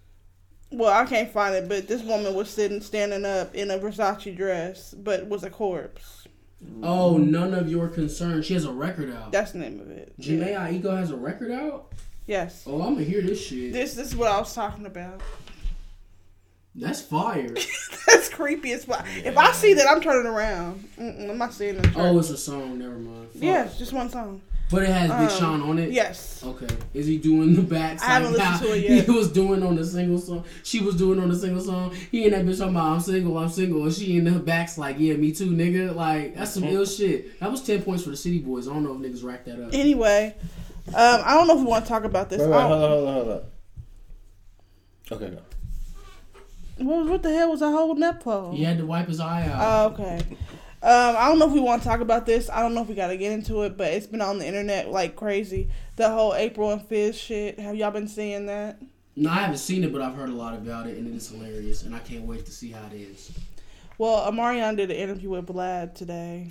[0.70, 4.34] Well, I can't find it, but this woman was sitting, standing up in a Versace
[4.34, 6.26] dress, but was a corpse.
[6.82, 8.42] Oh, none of your concern.
[8.42, 9.32] She has a record out.
[9.32, 10.14] That's the name of it.
[10.20, 10.68] Jhené Yeah.
[10.68, 11.92] Aiko has a record out.
[12.26, 12.62] Yes.
[12.66, 13.72] Oh, I'm gonna hear this shit.
[13.72, 15.20] This, this is what I was talking about.
[16.74, 17.54] That's fire.
[18.06, 19.06] That's creepy as fuck.
[19.24, 20.88] If I see that, I'm turning around.
[20.98, 21.86] Mm-mm, I'm not seeing it.
[21.96, 22.78] oh, it's a song.
[22.78, 23.28] Never mind.
[23.32, 23.42] Fuck.
[23.42, 24.40] Yes, just one song.
[24.70, 25.90] But it has Big Um, Sean on it.
[25.92, 26.42] Yes.
[26.42, 26.74] Okay.
[26.94, 28.02] Is he doing the backs?
[28.02, 29.04] I haven't like listened to it yet.
[29.04, 30.44] He was doing on the single song.
[30.62, 31.94] She was doing on the single song.
[32.10, 34.78] He and that bitch talking about I'm single, I'm single, and she in the backs
[34.78, 35.94] like, yeah, me too, nigga.
[35.94, 37.38] Like that's some ill shit.
[37.40, 38.66] That was ten points for the City Boys.
[38.66, 39.74] I don't know if niggas racked that up.
[39.74, 40.34] Anyway,
[40.88, 42.40] um, I don't know if we want to talk about this.
[42.40, 43.42] Wait, wait, hold on, hold on, hold on.
[45.12, 45.42] Okay, go.
[46.78, 48.52] What, what the hell was I holding up for?
[48.52, 49.58] He had to wipe his eye out.
[49.60, 50.20] Oh, okay.
[50.82, 52.50] Um, I don't know if we want to talk about this.
[52.50, 54.46] I don't know if we got to get into it, but it's been on the
[54.46, 55.68] internet like crazy.
[55.96, 57.60] The whole April and Fizz shit.
[57.60, 58.80] Have y'all been seeing that?
[59.14, 61.28] no, I haven't seen it, but I've heard a lot about it, and it is
[61.28, 63.30] hilarious, and I can't wait to see how it is.
[63.98, 66.48] Well, Omarion did an interview with Vlad today.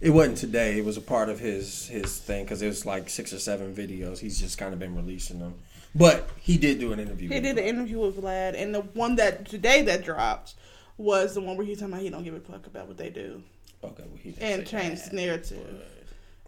[0.00, 0.78] It wasn't today.
[0.78, 3.74] It was a part of his his thing because it was like six or seven
[3.74, 4.18] videos.
[4.20, 5.54] He's just kind of been releasing them.
[5.98, 7.28] But he did do an interview.
[7.28, 10.54] He with did an interview with Vlad, and the one that today that dropped
[10.96, 13.10] was the one where he's talking about he don't give a fuck about what they
[13.10, 13.42] do
[13.84, 15.66] Okay, well, he didn't and say change that, the narrative.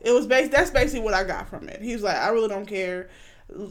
[0.01, 0.51] but- It was based.
[0.51, 1.81] That's basically what I got from it.
[1.83, 3.09] He was like, I really don't care.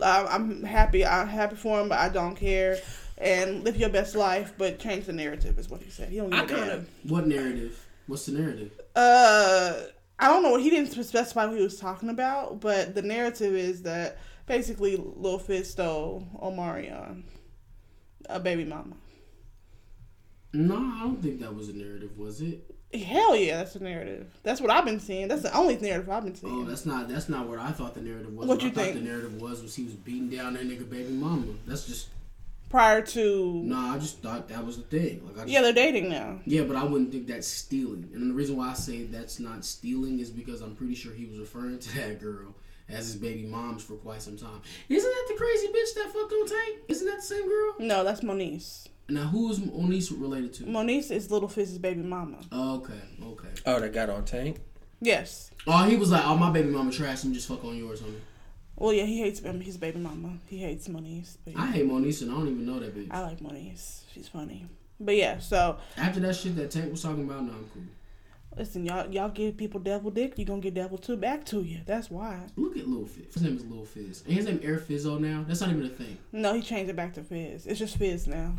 [0.04, 1.06] I- I'm happy.
[1.06, 2.78] I'm happy for him, but I don't care.
[3.18, 6.10] And live your best life, but change the narrative is what he said.
[6.10, 6.78] He don't give I a kind damn.
[6.80, 7.86] of What narrative?
[8.08, 8.72] What's the narrative?
[8.96, 9.74] Uh,
[10.18, 10.56] I don't know.
[10.58, 14.18] He didn't specify what he was talking about, but the narrative is that
[14.50, 17.24] basically Lil Fizz stole Omarion,
[18.30, 18.97] uh, a baby mama.
[20.52, 22.76] No, I don't think that was a narrative, was it?
[22.93, 24.28] Hell yeah, that's a narrative.
[24.41, 25.28] That's what I've been seeing.
[25.28, 26.54] That's the only narrative I've been seeing.
[26.54, 28.47] Oh, that's not that's not what I thought the narrative was.
[28.47, 28.95] What What, you I thought think?
[28.97, 31.45] the narrative was was he was beating down that nigga baby mama.
[31.68, 32.10] That's just
[32.70, 33.93] Prior to nah.
[33.95, 35.24] I just thought that was the thing.
[35.26, 36.39] Like I just, yeah, they're dating now.
[36.45, 38.10] Yeah, but I wouldn't think that's stealing.
[38.14, 41.26] And the reason why I say that's not stealing is because I'm pretty sure he
[41.26, 42.54] was referring to that girl
[42.90, 44.62] as his baby mom's for quite some time.
[44.88, 46.80] Isn't that the crazy bitch that fucked on Tank?
[46.88, 47.76] Isn't that the same girl?
[47.80, 48.88] No, that's Moniece.
[49.08, 50.64] Now who is Onis related to?
[50.66, 52.38] Moniece is Little Fizz's baby mama.
[52.52, 53.48] Oh, okay, okay.
[53.66, 54.60] Oh, that got on Tank.
[55.02, 55.50] Yes.
[55.66, 57.24] Oh, he was like, "Oh, my baby mama trash.
[57.24, 58.20] I'm just fuck on yours, homie."
[58.76, 60.38] Well, yeah, he hates um, his baby mama.
[60.48, 61.38] He hates Moniece.
[61.44, 63.08] But I hate Moniece and I don't even know that bitch.
[63.12, 64.04] I like Moniece.
[64.14, 64.68] She's funny.
[65.02, 67.84] But yeah, so After that shit that Tank was talking about, no, I'm cool.
[68.58, 71.80] Listen, y'all y'all give people devil dick, you gonna get devil two back to you.
[71.86, 72.39] That's why.
[72.56, 73.34] Look at Lil Fizz.
[73.34, 74.24] His name is Lil Fizz.
[74.26, 75.43] And his name Air Fizzo now.
[75.47, 76.18] That's not even a thing.
[76.32, 77.66] No, he changed it back to Fizz.
[77.68, 78.54] It's just Fizz now.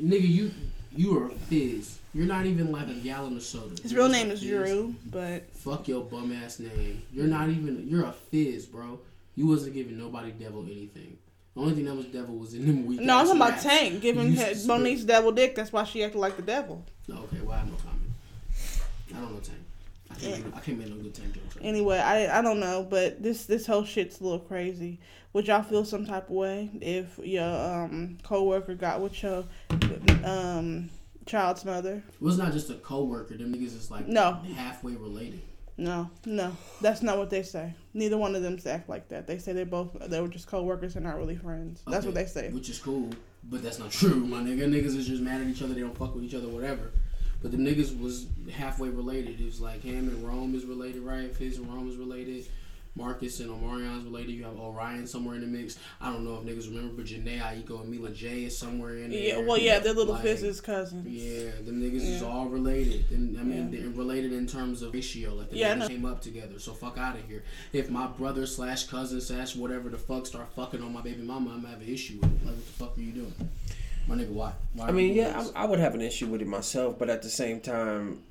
[0.00, 0.50] Nigga, you
[0.96, 1.98] you are a Fizz.
[2.14, 3.80] You're not even like a gallon of soda.
[3.82, 4.40] His You're real name is.
[4.40, 7.02] Drew, but Fuck your bum ass name.
[7.12, 7.88] You're not even.
[7.88, 9.00] You're a Fizz, bro.
[9.36, 11.18] You wasn't giving nobody devil anything.
[11.54, 13.00] The only thing that was devil was in them weak.
[13.00, 13.60] no, I'm talking about.
[13.60, 14.76] Tank giving You her- used to spit.
[14.76, 15.54] Moniece devil dick.
[15.56, 16.84] That's why she acted like the devil.
[17.08, 18.03] No, okay, well I have no comment.
[19.16, 19.58] I don't know Tank.
[20.10, 20.44] I can't.
[20.44, 21.56] Make, I can't make no good Tank jokes.
[21.56, 25.00] Right Anyway, I I don't know, but this this whole shit's a little crazy.
[25.32, 29.44] Would y'all feel some type of way if your um coworker got with your
[30.24, 30.90] um
[31.26, 32.02] child's mother?
[32.08, 33.36] It was not just a coworker.
[33.36, 34.34] Them niggas is like No.
[34.56, 35.40] halfway related.
[35.76, 37.74] No, no, that's not what they say.
[37.94, 39.26] Neither one of them act like that.
[39.26, 41.82] They say they both they were just coworkers and not really friends.
[41.88, 42.50] That's what they say.
[42.50, 43.10] Which is cool,
[43.50, 44.68] but that's not true, my nigga.
[44.68, 45.74] Niggas is just mad at each other.
[45.74, 46.92] They don't fuck with each other, whatever.
[47.44, 49.38] But the niggas was halfway related.
[49.38, 51.30] It was like him and Rome is related, right?
[51.36, 52.46] Fizz and Rome is related.
[52.96, 54.30] Marcus and Omarion's related.
[54.30, 55.78] You have O'Ryan somewhere in the mix.
[56.00, 59.10] I don't know if niggas remember, but Jhené Aiko and Mila J is somewhere in
[59.10, 59.18] there.
[59.20, 61.06] Yeah, well, yeah, they're little Like, Fizz's cousins.
[61.06, 63.04] Yeah, them niggas is all related.
[63.10, 63.80] And, I mean, Yeah.
[63.80, 65.34] they're related in terms of ratio.
[65.34, 66.58] Like, the Yeah, niggas came up together.
[66.58, 67.42] So fuck out of here.
[67.74, 71.50] If my brother slash cousin slash whatever the fuck start fucking on my baby mama,
[71.50, 72.46] I'm gonna have an issue with it.
[72.46, 73.34] Like, what the fuck are you doing?
[74.06, 74.52] My nigga, why?
[74.74, 75.42] why I mean, yeah.
[75.54, 78.22] I, I would have an issue with it myself, but at the same time,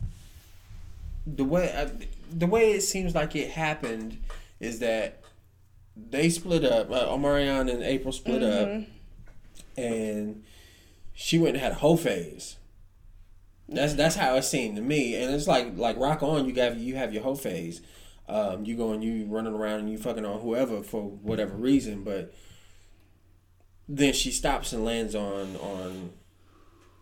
[1.26, 1.90] the way I,
[2.32, 4.18] the way it seems like it happened
[4.60, 5.22] is that
[5.96, 6.92] they split up.
[6.92, 8.84] Uh, Omarion and April split up,
[9.78, 10.44] and
[11.14, 12.58] she went and had a whole phase.
[13.70, 16.46] That's that's how it seemed to me, and it's like like rock on.
[16.46, 17.82] You got you have your whole phase.
[18.28, 22.04] Um, you go and you running around and you fucking on whoever for whatever reason,
[22.04, 22.34] but
[23.90, 26.12] then she stops and lands on on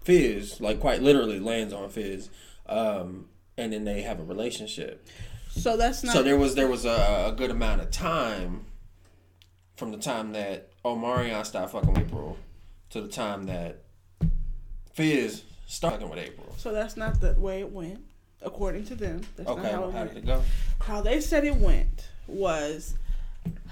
[0.03, 2.29] Fizz, like quite literally lands on Fizz,
[2.67, 3.27] um,
[3.57, 5.07] and then they have a relationship.
[5.49, 6.13] So that's not.
[6.13, 8.65] So there was there was a, a good amount of time
[9.75, 12.37] from the time that Omarion stopped fucking with April
[12.91, 13.83] to the time that
[14.93, 16.53] Fizz started fucking with April.
[16.57, 17.99] so that's not the way it went,
[18.41, 19.21] according to them.
[19.37, 20.13] That's Okay, not how how, it went.
[20.15, 20.41] did it go?
[20.81, 22.95] How they said it went was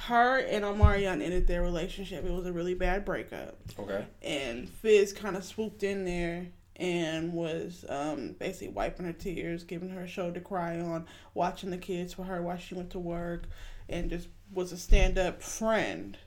[0.07, 2.25] her and Omarion ended their relationship.
[2.25, 3.57] It was a really bad breakup.
[3.77, 6.47] Okay, and Fizz kind of swooped in there
[6.77, 11.69] and was um, basically wiping her tears, giving her a shoulder to cry on, watching
[11.69, 13.43] the kids for her while she went to work,
[13.89, 16.17] and just was a stand up friend.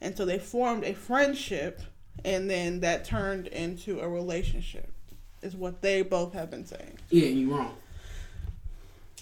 [0.00, 1.80] And so they formed a friendship,
[2.24, 4.92] and then that turned into a relationship,
[5.40, 6.98] is what they both have been saying.
[7.08, 7.74] Yeah, you wrong.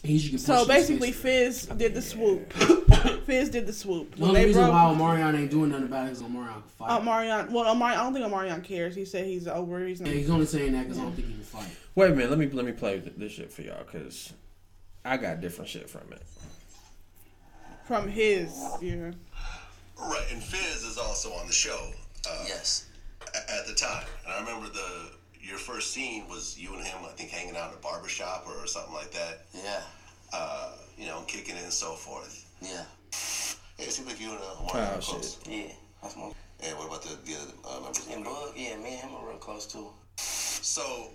[0.05, 1.13] He's you can So basically.
[1.13, 2.53] Fizz did the swoop.
[2.53, 4.15] Fizz did the swoop.
[4.15, 6.53] The When only they reason broke, why Omarion ain't doing nothing about it is Omarion
[6.53, 7.03] can fight.
[7.03, 8.95] Omarion, well, Omarion, I don't think Omarion cares.
[8.95, 9.85] He said he's over.
[9.87, 11.69] He's yeah, he's only saying that because I don't think he can fight.
[11.95, 12.31] wait a minute.
[12.31, 14.33] Let me let me play this shit for y'all because
[15.05, 16.23] I got different shit from it.
[17.85, 18.55] from his.
[18.83, 19.13] Yeah.
[19.99, 21.91] Right, and Fizz is also on the show
[22.29, 22.87] uh, Yes.
[23.35, 24.05] at the time.
[24.27, 25.11] And I remember the
[25.47, 28.47] your first scene was you and him, I think, hanging out in a barber shop
[28.47, 29.43] or something like that.
[29.55, 29.81] Yeah.
[30.33, 32.45] Uh, you know, kicking it and so forth.
[32.63, 32.85] Yeah.
[33.79, 35.11] Yeah, it seemed like you and uh, Oh, Omar were shit.
[35.11, 35.39] close.
[35.49, 35.63] Yeah.
[36.03, 36.31] That's my.
[36.63, 38.07] And what about the, the other uh, members?
[38.11, 38.25] And?
[38.25, 39.89] Boog, yeah, me and him are real close too.
[40.17, 41.09] So,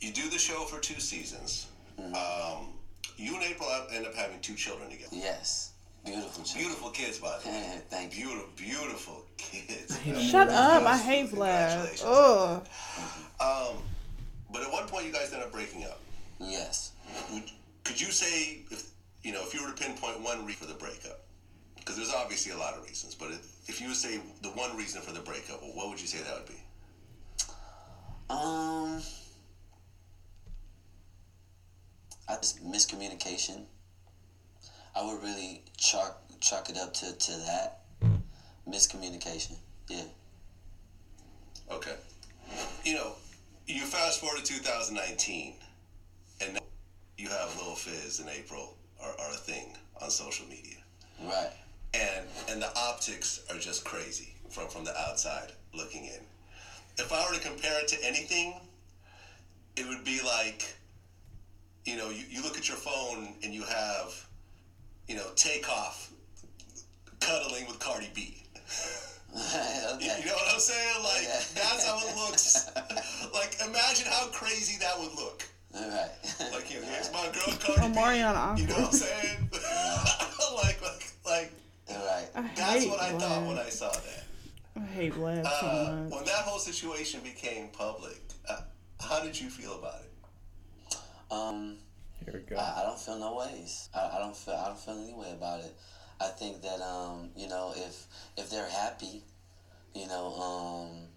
[0.00, 1.66] you do the show for two seasons.
[1.98, 2.72] Um,
[3.16, 5.10] you and April end up having two children together.
[5.12, 5.72] Yes.
[6.04, 6.42] Beautiful.
[6.44, 6.58] children.
[6.64, 7.80] Beautiful kids, by the way.
[7.90, 8.26] Thank you.
[8.26, 9.98] Beautiful, beautiful kids.
[10.30, 10.82] Shut up!
[10.82, 11.98] I hate Vlad.
[11.98, 12.02] Congratulations.
[13.40, 13.76] Um,
[14.52, 16.00] but at one point, you guys ended up breaking up.
[16.40, 16.92] Yes.
[17.32, 17.44] Would,
[17.84, 18.90] could you say if
[19.22, 21.20] you know if you were to pinpoint one reason for the breakup?
[21.76, 24.76] Because there's obviously a lot of reasons, but if, if you would say the one
[24.76, 26.60] reason for the breakup, well, what would you say that would be?
[28.28, 29.02] Um.
[32.28, 33.64] I just miscommunication.
[34.94, 37.77] I would really chalk chalk it up to, to that
[38.68, 39.56] miscommunication.
[39.88, 40.02] Yeah.
[41.70, 41.94] Okay.
[42.84, 43.12] You know,
[43.66, 45.54] you fast forward to 2019,
[46.40, 46.60] and now
[47.16, 50.76] you have Lil Fizz and April are, are a thing on social media,
[51.22, 51.50] Right.
[51.94, 56.20] and and the optics are just crazy from from the outside looking in.
[56.96, 58.54] If I were to compare it to anything,
[59.76, 60.64] it would be like,
[61.84, 64.26] you know, you, you look at your phone and you have,
[65.06, 66.10] you know, Takeoff
[67.20, 68.42] cuddling with Cardi B.
[68.68, 69.40] You,
[69.94, 70.20] okay.
[70.20, 71.02] you know what I'm saying?
[71.02, 71.40] Like Yeah.
[71.54, 72.70] that's how it looks.
[73.34, 75.42] like imagine how crazy that would look.
[75.74, 76.10] All right.
[76.52, 77.98] Like you here's my girl Cardi B.
[77.98, 79.50] Omarion You know what I'm saying?
[80.56, 81.52] like like like
[81.90, 82.26] All right.
[82.34, 84.24] I that's what I thought when I saw that.
[84.76, 86.12] I hate Vlad Uh, much.
[86.12, 88.60] when that whole situation became public, uh,
[89.00, 90.96] how did you feel about it?
[91.30, 91.76] Um.
[92.24, 92.56] Here we go.
[92.56, 93.88] I, I don't feel no ways.
[93.94, 95.76] I, I don't feel I don't feel any way about it.
[96.20, 98.06] I think that um, you know, if
[98.36, 99.22] if they're happy,
[99.94, 101.08] you know, um,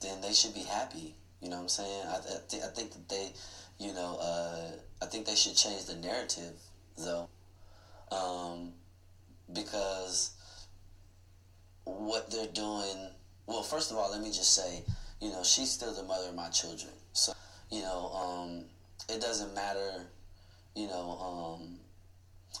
[0.00, 1.14] then they should be happy.
[1.40, 2.02] You know what I'm saying?
[2.06, 3.32] I, I, th- I think that they,
[3.78, 4.70] you know, uh,
[5.02, 6.54] I think they should change the narrative
[6.96, 7.28] though,
[8.10, 8.72] um,
[9.52, 10.30] because
[11.84, 13.10] what they're doing.
[13.46, 14.82] Well, first of all, let me just say,
[15.20, 16.92] you know, she's still the mother of my children.
[17.12, 17.32] So,
[17.70, 18.64] you know, um,
[19.08, 20.06] it doesn't matter,
[20.74, 21.78] you know, um,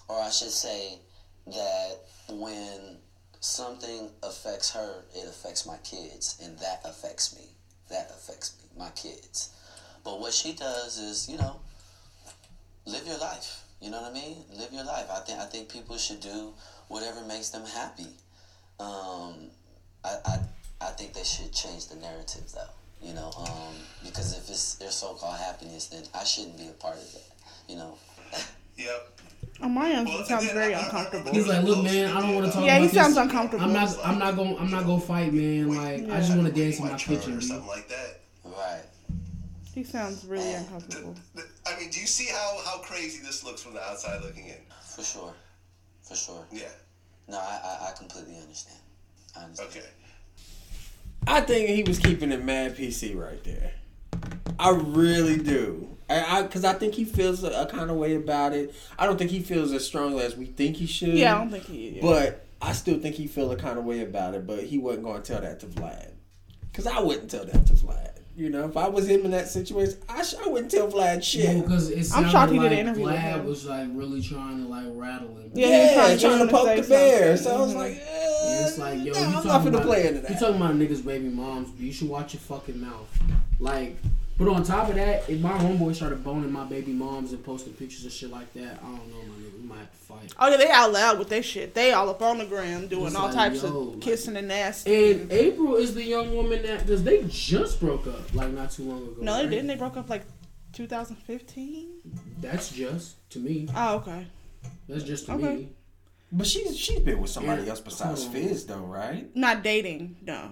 [0.08, 0.98] or I should say
[1.46, 1.98] that
[2.30, 2.98] when
[3.40, 7.44] something affects her, it affects my kids, and that affects me.
[7.90, 9.50] That affects me, my kids.
[10.04, 11.56] But what she does is, you know,
[12.86, 13.62] live your life.
[13.80, 14.36] You know what I mean?
[14.56, 15.06] Live your life.
[15.10, 16.54] I think I think people should do
[16.88, 18.08] whatever makes them happy.
[18.80, 19.50] Um,
[20.04, 20.38] I, I
[20.80, 23.06] I think they should change the narrative though.
[23.06, 23.74] You know, um,
[24.04, 27.32] because if it's their so-called happiness, then I shouldn't be a part of that.
[27.68, 27.98] You know.
[28.76, 29.20] Yep.
[29.60, 31.32] Omarion Well, sounds and then very uncomfortable.
[31.32, 33.24] He's like, look, man, I don't want to talk Yeah, he sounds this.
[33.24, 33.64] uncomfortable.
[33.64, 33.96] I'm not.
[34.04, 34.58] I'm not going.
[34.58, 35.74] I'm not going to fight, man.
[35.74, 37.38] Like, I just want to dance in my my turn kitchen.
[37.38, 38.20] or something like that.
[38.44, 38.82] Right.
[39.74, 41.14] He sounds really oh, uncomfortable.
[41.66, 44.56] I mean, do you see how, how crazy this looks from the outside looking in?
[44.94, 45.34] For sure.
[46.02, 46.46] For sure.
[46.50, 46.68] Yeah.
[47.28, 48.78] No, I, I, I completely understand.
[49.36, 49.70] I understand.
[49.70, 49.86] Okay.
[51.26, 53.72] I think he was keeping it mad PC right there.
[54.58, 55.88] I really do.
[56.08, 58.72] I because I, think he feels a, a kind of way about it.
[58.98, 61.08] I don't think he feels as strongly as we think he should.
[61.10, 61.88] Yeah, I don't think he.
[61.96, 62.02] Yeah.
[62.02, 64.46] But I still think he feel a kind of way about it.
[64.46, 66.12] But he wasn't going to tell that to Vlad.
[66.70, 68.12] Because I wouldn't tell that to Vlad.
[68.36, 71.24] You know, if I was him in that situation, I, sh- I wouldn't tell Vlad
[71.24, 71.62] shit.
[71.62, 73.46] because it I'm sounded shocked he did like an interview with Vlad him.
[73.46, 75.50] was like really trying to like rattle him.
[75.54, 75.76] Yeah, yeah,
[76.06, 77.36] he was trying trying, to to poke the say bear.
[77.38, 77.52] something.
[77.52, 77.76] So I was Mhm.
[77.76, 80.30] like, Yeah, it's like, yo, nah, you I'm talking not finna about, play into that.
[80.30, 81.80] You talking about niggas' baby moms?
[81.80, 83.08] You should watch your fucking mouth.
[83.58, 83.96] Like,
[84.38, 87.72] but on top of that, if my homeboy started boning my baby moms and posting
[87.72, 89.60] pictures of shit like that, I don't know, my nigga.
[89.60, 90.34] We might have to fight.
[90.38, 91.74] Oh yeah, they out loud with their shit.
[91.74, 94.36] They all up on the gram doing It's all like, types yo, of like- kissing
[94.36, 95.12] and nasty.
[95.12, 98.84] And April is the young woman that because they just broke up like not too
[98.84, 99.14] long ago.
[99.20, 99.50] no, they right?
[99.50, 99.66] didn't.
[99.68, 100.22] They broke up like
[100.74, 101.88] 2015.
[102.40, 103.68] That's just to me.
[103.74, 104.26] Oh okay.
[104.88, 105.54] That's just to Okay.
[105.56, 105.68] me.
[106.32, 107.70] But she's she's been with somebody Yeah.
[107.70, 108.30] else besides Oh.
[108.30, 109.34] Fizz though, right?
[109.34, 110.16] Not dating.
[110.22, 110.50] No.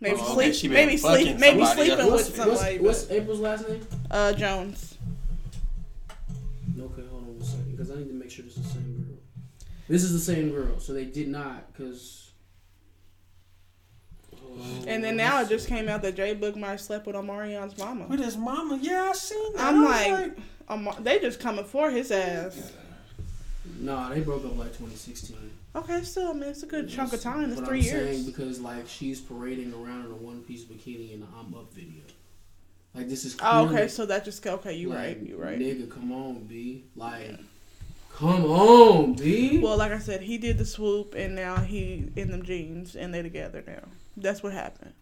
[0.00, 0.54] Maybe Oh, sleep.
[0.54, 1.38] she been maybe sleep.
[1.38, 2.10] Maybe somebody sleeping else.
[2.10, 2.78] What's, with somebody.
[2.78, 3.86] what's but, April's last name?
[4.10, 4.98] uh, Jones.
[6.78, 8.94] Okay, hold on a second because I need to make sure this is the same
[8.94, 9.16] girl.
[9.88, 12.22] This is the same girl, so they did not because.
[14.86, 18.06] And then now it just came out that J-Boog might have slept with Omarion's mama.
[18.06, 19.62] With his mama, yeah, I seen that.
[19.62, 20.38] I'm I was like,
[20.68, 22.72] Omar, they just coming for his ass.
[23.80, 25.36] Nah, they broke up like 2016.
[25.74, 27.50] Okay, still, I mean, it's a good chunk of time.
[27.50, 28.16] It's But three I'm years.
[28.16, 31.72] saying because like she's parading around in a one piece bikini in the I'm Up
[31.72, 32.02] video.
[32.94, 33.36] Like this is.
[33.42, 34.72] Oh, okay, so that just okay.
[34.74, 35.18] You like, right.
[35.22, 35.58] You right.
[35.58, 36.84] Nigga, come on, B.
[36.96, 37.38] Like,
[38.14, 39.58] come on, B.
[39.58, 43.12] Well, like I said, he did the swoop, and now he in them jeans, and
[43.12, 43.82] they together now.
[44.16, 44.94] That's what happened.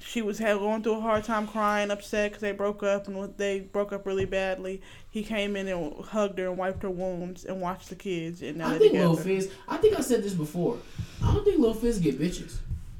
[0.00, 3.36] She was had, going through a hard time, crying, upset because they broke up, and
[3.36, 4.82] they broke up really badly.
[5.10, 8.58] He came in and hugged her and wiped her wounds and watched the kids, and
[8.58, 9.08] now I think together.
[9.08, 9.50] Lil Fizz.
[9.68, 10.78] I think I said this before.
[11.22, 12.56] I don't think Lil Fizz get bitches.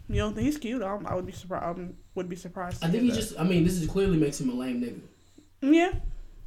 [0.08, 0.82] You don't think he's cute?
[0.82, 1.80] I, I would be surprised.
[1.80, 2.84] I would be surprised.
[2.84, 3.16] I think he that.
[3.16, 3.38] just.
[3.38, 5.00] I mean, this is clearly makes him a lame nigga.
[5.72, 5.92] yeah.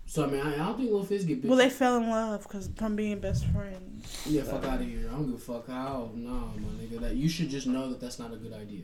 [0.06, 1.50] So I mean, I, I don't think Lil Fizz get bitches.
[1.50, 4.24] Well, they fell in love because from being best friends.
[4.26, 5.10] yeah, fuck out of here.
[5.10, 6.12] I don't give a fuck how.
[6.16, 7.02] No, my nigga.
[7.02, 8.84] That you should just know that that's not a good idea.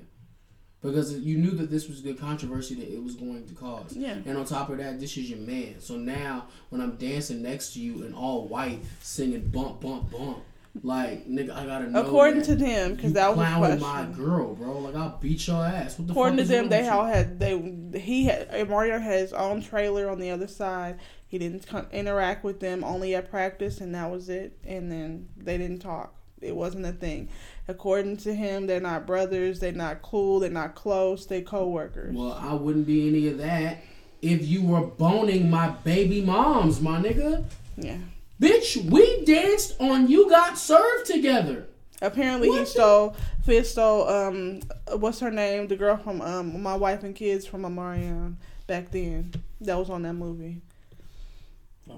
[0.84, 3.96] Because you knew that this was good controversy that it was going to cause.
[3.96, 4.18] Yeah.
[4.26, 5.80] And on top of that, this is your man.
[5.80, 10.44] So now when I'm dancing next to you in all white, singing bump, bump, bump,
[10.82, 12.02] like nigga, I gotta know.
[12.02, 14.80] According to them, because that was clowning my girl, bro.
[14.80, 16.00] Like I'll beat your ass.
[16.00, 19.62] What the According to them, they all had they he had Mario had his own
[19.62, 21.00] trailer on the other side.
[21.28, 24.58] He didn't co- interact with them only at practice, and that was it.
[24.64, 26.16] And then they didn't talk.
[26.42, 27.30] It wasn't a thing.
[27.68, 29.60] According to him, they're not brothers.
[29.60, 30.40] They're not cool.
[30.40, 31.26] They're not close.
[31.26, 32.16] They're coworkers.
[32.16, 33.78] Well, I wouldn't be any of that
[34.22, 37.46] if you were boning my baby moms, my nigga.
[37.78, 37.98] Yeah.
[38.42, 41.68] Bitch, we danced on You Got Served together.
[42.02, 43.16] Apparently, What he the- stole.
[43.46, 44.08] Fizz stole.
[44.10, 44.62] Um,
[44.98, 45.68] what's her name?
[45.68, 48.36] The girl from um, my wife and kids from Omarion
[48.68, 49.32] back then.
[49.62, 50.62] That was on that movie.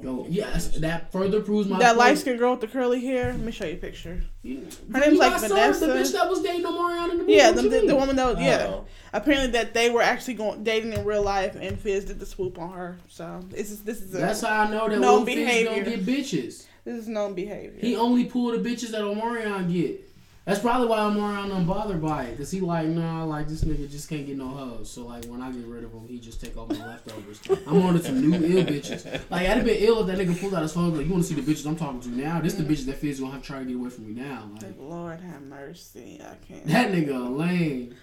[0.01, 3.31] Yo, yes, that further proves my that light skinned girl with the curly hair.
[3.31, 4.21] Let me show you a picture.
[4.41, 5.86] You- Her name's like Vanessa.
[5.88, 7.33] The bitch that was dating Omarion in the movie.
[7.33, 8.65] Yeah, the, the, the woman that was, yeah.
[8.67, 8.86] Oh.
[9.13, 12.57] Apparently that they were actually going dating in real life, and Fizz did the swoop
[12.59, 12.97] on her.
[13.09, 15.83] So this is this is a, That's how I know that No Lil Fizz behavior.
[15.86, 16.65] don't get bitches.
[16.83, 17.79] this is known behavior.
[17.79, 20.01] He only pull the bitches that Omarion get.
[20.45, 22.37] That's probably why Omarion unbothered by it.
[22.37, 24.91] Cause he like, nah, like this nigga just can't get no hoes.
[24.91, 27.41] So like when I get rid of him, he just take all my leftovers.
[27.65, 29.05] I'm on to some new ill bitches.
[29.31, 31.23] Like I'd have been ill if that nigga pulled out his phone like, you wanna
[31.23, 32.41] see the bitches I'm talking to now?
[32.41, 32.67] This the mm.
[32.67, 34.51] bitches that Fizz gonna have to try to get away from me now.
[34.61, 36.67] Like Lord have mercy, I can't.
[36.67, 37.95] that nigga lame.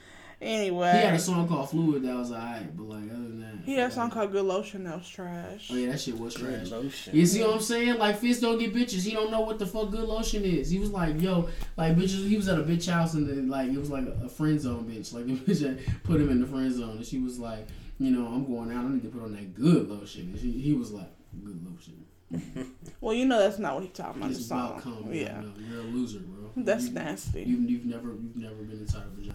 [0.43, 3.64] Anyway, He had a song called Fluid that was alright, but like other than that.
[3.64, 5.70] he had a like- song called Good Lotion that was trash.
[5.72, 6.70] Oh yeah, that shit was trash.
[6.70, 7.16] lotion.
[7.16, 7.99] You see what I'm saying?
[7.99, 9.05] Like Fizz don't get bitches.
[9.05, 10.68] He don't know what the fuck good lotion is.
[10.70, 12.26] He was like, yo, like bitches.
[12.28, 14.61] He was at a bitch house and then like it was like a, a friend
[14.61, 15.12] zone bitch.
[15.14, 17.66] Like the bitch had put him in the friend zone and she was like,
[17.99, 18.84] you know, I'm going out.
[18.84, 20.30] I need to put on that good lotion.
[20.32, 21.11] And she, he was like,
[21.45, 22.05] good lotion.
[23.01, 24.30] Well, you know that's not what he's talking about.
[24.30, 25.03] in It's the about song.
[25.03, 25.12] cum.
[25.12, 26.51] Yeah, no, you're a loser, bro.
[26.57, 27.43] that's you, nasty.
[27.43, 29.34] You, you've never, you've never been inside a vagina.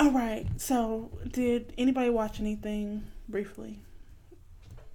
[0.00, 0.18] You're a loser.
[0.18, 0.46] All right.
[0.60, 3.80] So, did anybody watch anything briefly,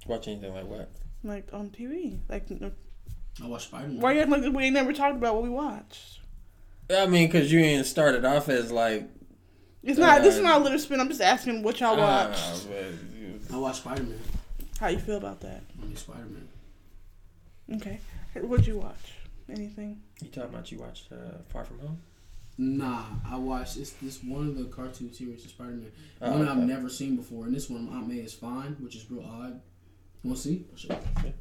[0.07, 0.89] Watch anything like what?
[1.23, 2.19] like on TV?
[2.29, 2.45] Like,
[3.41, 3.99] I watched Spider Man.
[4.01, 6.19] why you acting like we ain't never talked about what we watched?
[6.93, 9.07] I mean, cause you ain't started off as like.
[9.81, 10.21] It's not.
[10.21, 10.99] this is Uh, not a little spin.
[10.99, 12.67] I'm just asking what y'all ah, watched.
[12.69, 12.77] but
[13.17, 14.19] you- I watched Spider Man.
[14.79, 15.61] How you feel about that?
[15.81, 16.47] I mean Spider Man.
[17.77, 17.99] Okay.
[18.35, 19.13] What'd you watch?
[19.49, 20.01] Anything?
[20.21, 22.01] You talking about you watched uh, Far From Home?
[22.57, 25.91] Nah, I watched it's this one of the cartoon series of Spider Man.
[26.21, 28.95] Oh, one I've never seen before, and this one um, Aunt May is fine, which
[28.95, 29.59] is real odd.
[30.21, 30.65] You want to see?
[30.71, 31.33] I'll show you.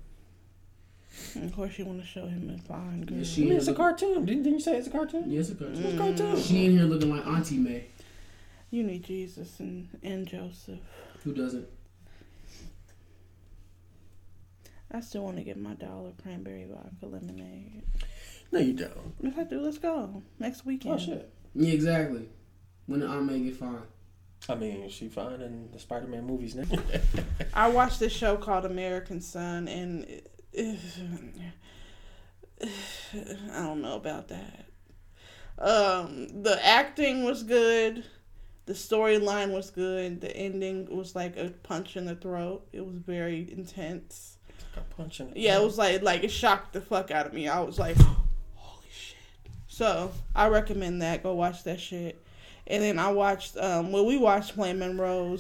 [1.45, 3.17] Of course, you want to show him a fine girl.
[3.19, 4.25] Yeah, I she- mean, it's a cartoon.
[4.25, 5.31] Didn't, didn't you say it's a cartoon?
[5.31, 5.85] Yeah, it's a cartoon.
[5.85, 6.41] It's a cartoon.
[6.41, 7.85] She in here looking like Auntie May.
[8.71, 10.81] You need Jesus and, and Joseph.
[11.25, 11.67] Who doesn't?
[14.91, 17.83] I still want to get my dollar cranberry vodka lemonade.
[18.53, 19.15] No, you don't.
[19.21, 19.61] Yes, I do.
[19.61, 20.95] Let's go next weekend.
[20.95, 21.33] Oh shit.
[21.55, 22.29] Yeah, exactly.
[22.87, 23.83] When did Aunt May get fine?
[24.49, 26.65] I mean, she fine in the Spider-Man movies now.
[27.55, 30.79] I watched this show called American Son, and it, it,
[33.53, 34.67] I don't know about that.
[35.59, 38.05] Um, the acting was good.
[38.67, 40.21] The storyline was good.
[40.21, 42.67] The ending was like a punch in the throat.
[42.73, 44.39] It was very intense.
[44.75, 47.33] Got punch in the Yeah, it was like like it shocked the fuck out of
[47.33, 47.49] me.
[47.49, 48.22] I was like, holy shit.
[49.73, 51.23] So I recommend that.
[51.23, 52.23] Go watch that shit.
[52.67, 55.39] And then I watched um well we watched Flame Monroe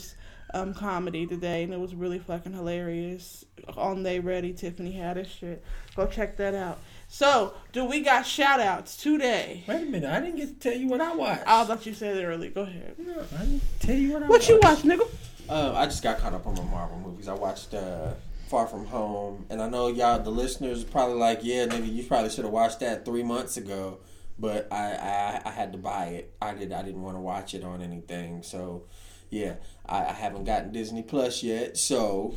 [0.55, 3.45] um comedy today and it was really fucking hilarious.
[3.77, 5.63] On They Ready, Tiffany Haddish shit.
[5.95, 6.79] Go check that out.
[7.09, 9.65] So, do we got shout outs today?
[9.69, 11.43] Wait a minute, I didn't get to tell you what I watched.
[11.47, 12.49] I thought you said it early.
[12.49, 12.95] Go ahead.
[12.99, 14.49] No, I didn't tell you what I What watched.
[14.49, 15.09] you watch, nigga?
[15.47, 17.29] Uh, I just got caught up on my Marvel movies.
[17.29, 18.15] I watched uh,
[18.49, 22.03] Far From Home, and I know y'all, the listeners, are probably like, "Yeah, nigga, you
[22.05, 23.99] probably should have watched that three months ago."
[24.43, 26.35] But I, I, I had to buy it.
[26.43, 26.73] I did.
[26.73, 28.43] I didn't want to watch it on anything.
[28.43, 28.87] So,
[29.31, 29.55] yeah,
[29.87, 31.79] I, I haven't gotten Disney Plus yet.
[31.79, 32.35] So,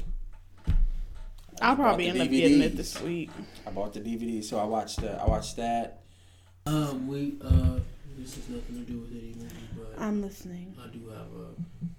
[1.59, 3.31] I'll bought probably the end up getting it this week.
[3.65, 4.43] I bought the DVD.
[4.43, 5.03] So I watched.
[5.03, 6.03] Uh, I watched that.
[6.67, 7.79] Um, we uh,
[8.19, 10.75] this has nothing to do with any movie, but I'm listening.
[10.79, 11.94] I do have a, a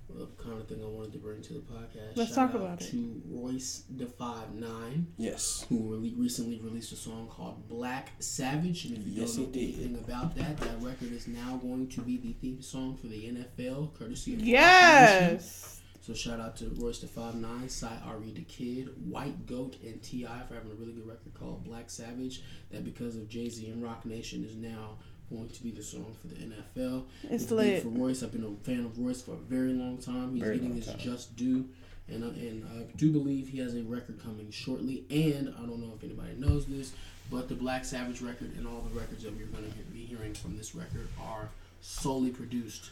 [0.46, 2.16] kind of thing I wanted to bring to the podcast.
[2.16, 2.90] Let's Shout talk out about it.
[2.90, 5.66] To Royce the Five Nine, Yes.
[5.68, 9.60] who rele recently released a song called Black Savage, and if you Yes, don't know
[9.60, 9.74] he did.
[9.80, 13.26] anything about that, that record is now going to be the theme song for the
[13.28, 14.52] NFL, courtesy of Roc Nation.
[14.54, 15.72] Yes.
[16.02, 20.42] So shout out to Royce the Five Nine, CyHi the Kid, White Gold, and T.I
[20.46, 22.42] for having a really good record called Black Savage.
[22.70, 24.98] That because of Jay Z and Roc Nation is now
[25.30, 27.04] going to be the song for the NFL.
[27.30, 27.82] It's big lit.
[27.82, 28.22] for Royce.
[28.22, 30.34] I've been a fan of Royce for a very long time.
[30.34, 30.98] He's Very getting his time.
[30.98, 31.68] just due,
[32.08, 35.04] and uh, and I do believe he has a record coming shortly.
[35.10, 36.92] And I don't know if anybody knows this,
[37.30, 40.34] but the Black Savage record and all the records that we're going to be hearing
[40.34, 41.48] from this record are
[41.80, 42.90] solely produced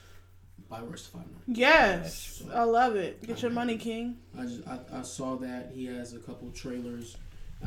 [0.68, 1.56] by Royce the Five Nine.
[1.56, 2.42] Yes.
[2.52, 3.24] I love it.
[3.26, 4.16] Get your money, King.
[4.38, 7.16] I just I, I saw that he has a couple trailers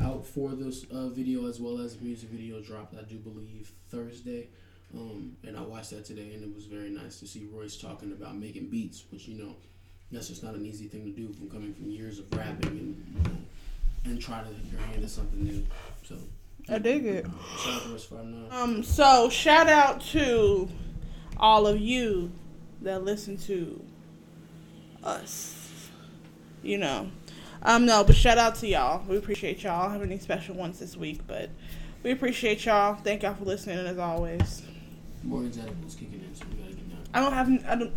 [0.00, 2.94] out for this uh, video as well as a music video dropped.
[2.94, 4.48] I do believe Thursday,
[4.94, 8.12] um, and I watched that today, and it was very nice to see Royce talking
[8.12, 9.56] about making beats, which you know
[10.10, 13.06] that's just not an easy thing to do from coming from years of rapping and
[13.14, 13.38] you know,
[14.04, 15.66] and try to your hand at something new.
[16.04, 16.16] So
[16.68, 17.26] I dig it.
[17.58, 18.48] shout out to Royce Five Nine.
[18.50, 20.68] Um, so shout out to
[21.36, 22.32] all of you
[22.82, 23.82] that listen to
[25.02, 25.90] us.
[26.62, 27.10] You know.
[27.62, 29.04] Um, no, but shout out to y'all.
[29.06, 29.80] We appreciate y'all.
[29.80, 31.50] I don't have any special ones this week, but
[32.02, 32.94] we appreciate y'all.
[32.96, 34.62] Thank y'all for listening as always.
[35.24, 36.98] Morgan's edibles kicking in, so we gotta get down.
[37.12, 37.92] I don't have I don't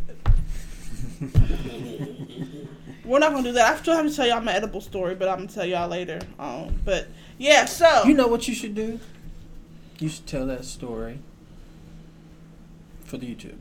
[3.05, 3.73] We're not gonna do that.
[3.73, 6.19] I still have to tell y'all my edible story, but I'm gonna tell y'all later.
[6.39, 7.07] Um, but
[7.37, 8.99] yeah, so You know what you should do?
[9.99, 11.19] You should tell that story
[13.05, 13.57] for the YouTube.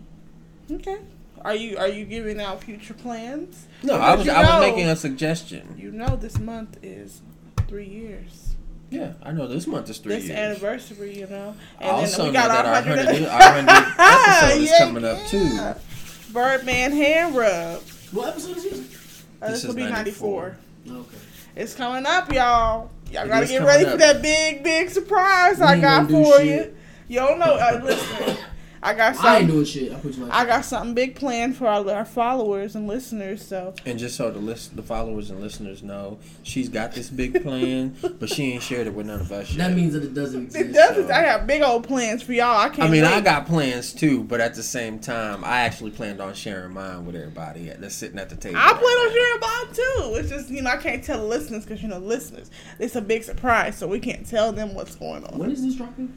[0.71, 0.99] okay.
[1.43, 3.67] Are you are you giving out future plans?
[3.83, 5.75] No, Because I was you I was making a suggestion.
[5.79, 7.23] You know this month is
[7.69, 8.55] three years.
[8.91, 10.39] Yeah, I know this month is three this years.
[10.39, 11.55] anniversary, you know.
[11.81, 14.71] And also then we know got that our our hundred hundred our hundred episode is
[14.71, 16.33] Yeah, coming up too.
[16.33, 17.81] Birdman hand rub.
[18.13, 19.23] What episode is this?
[19.41, 20.57] Uh, This this will be 94.
[20.87, 21.01] 94.
[21.01, 21.17] Okay.
[21.57, 22.91] It's coming up, y'all.
[23.11, 23.93] Y'all It gotta get ready up.
[23.93, 26.47] for that big, big surprise We I got gonna for shit.
[26.47, 26.77] you.
[27.09, 27.55] You don't know.
[27.55, 28.37] Uh, listen,
[28.83, 29.47] I got I ain't something.
[29.49, 29.93] doing shit.
[29.93, 33.45] I put you like I got something big planned for our, our followers and listeners.
[33.45, 37.43] So And just so the list, the followers and listeners know, she's got this big
[37.43, 39.69] plan, but she ain't shared it with none of us yet.
[39.69, 40.65] That means that it doesn't exist.
[40.65, 41.09] it doesn't.
[41.09, 42.57] so- I have big old plans for y'all.
[42.59, 42.89] I can't.
[42.89, 43.13] I mean, wait.
[43.13, 47.05] I got plans too, but at the same time, I actually planned on sharing mine
[47.05, 48.57] with everybody that's sitting at the table.
[48.59, 50.21] I plan on sharing mine too.
[50.21, 52.51] It's just you know I can't tell the listeners because you know listeners.
[52.79, 55.39] It's a big surprise, so we can't tell them what's going on.
[55.39, 56.17] When is this dropping?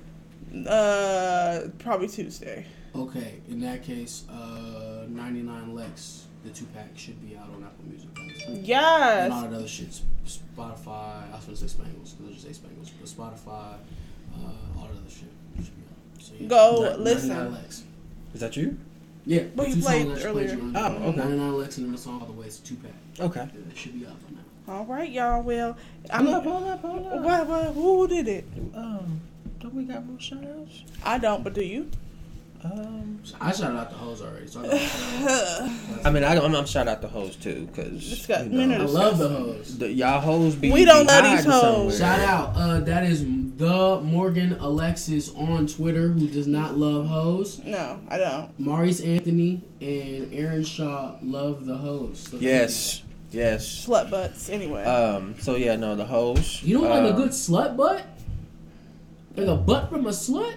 [0.68, 2.66] Uh, probably Tuesday.
[2.96, 7.86] Okay, in that case, uh, 99 Lex, the two pack should be out on Apple
[7.90, 8.14] Music.
[8.14, 8.60] by this time.
[8.64, 9.24] Yes.
[9.26, 10.00] And all that other shit.
[10.28, 13.74] Spotify, I was gonna say Spangles, because I just say Spangles, but Spotify,
[14.36, 16.22] uh, all that other shit should be out.
[16.22, 16.48] So, yeah.
[16.48, 17.54] Go Ni- 99 listen.
[17.54, 17.84] Lex.
[18.36, 18.78] Is that you?
[19.26, 20.48] Yeah, But you played songs I just earlier.
[20.50, 20.78] played you on.
[20.78, 21.18] Oh, okay.
[21.18, 22.92] 99 Lex and then the song all the way is a two pack.
[23.20, 23.48] Okay.
[23.72, 24.72] It should be out on that.
[24.72, 25.42] All right, y'all.
[25.42, 25.78] Well,
[26.12, 26.26] I'm.
[26.26, 27.22] Hold up, hold up, hold up.
[27.24, 28.46] What, what, who did it?
[28.76, 29.20] Um,
[29.64, 30.84] don't we got more shout outs?
[31.04, 31.90] I don't, but do you?
[32.66, 34.48] Um, I shouted out the hoes already.
[34.48, 38.28] So I, got I mean, I, I'm, I'm shout out the hoes too, cause Just
[38.30, 39.78] got you know, I love the hoes.
[39.78, 40.72] the, y'all hoes be.
[40.72, 41.98] We don't love these hiding hoes.
[41.98, 42.54] Shout out.
[42.56, 43.26] Uh, that is
[43.58, 47.60] the Morgan Alexis on Twitter who does not love hoes.
[47.66, 48.58] No, I don't.
[48.58, 52.30] Maurice Anthony and Aaron Shaw love the hoes.
[52.32, 53.86] So Yes, yes.
[53.88, 54.48] Slut butts.
[54.50, 54.84] Anyway.
[54.86, 55.36] Um.
[55.40, 56.64] So yeah, no, the hoes.
[56.64, 58.06] You know like a Um, good slut butt?
[59.36, 60.56] Like a butt from a slut?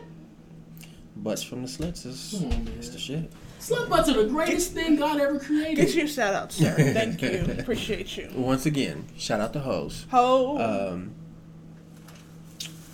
[1.18, 2.74] butts from the sluts is Come on, man.
[2.78, 3.30] it's the shit.
[3.58, 5.86] Slut butts are the greatest thing God ever created.
[5.86, 6.74] Get your shout out, sir.
[6.92, 7.46] Thank you.
[7.58, 8.30] Appreciate you.
[8.34, 10.06] Once again, shout out the hoes.
[10.10, 10.90] Ho.
[10.90, 11.14] Um.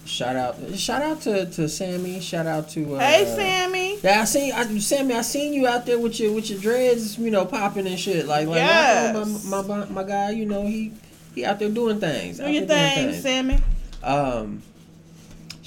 [0.04, 2.20] Shout out, shout out to, to Sammy.
[2.20, 3.98] Shout out to uh, hey, Sammy.
[4.02, 5.14] Yeah, I seen I, Sammy.
[5.14, 8.26] I seen you out there with your with your dreads, you know, popping and shit.
[8.26, 9.44] Like, like Yes.
[9.46, 10.92] my, my, my my guy, you know, he
[11.34, 12.38] he out there doing things.
[12.38, 13.22] Do out your there doing thing, things.
[13.22, 13.58] Sammy.
[14.02, 14.62] Um,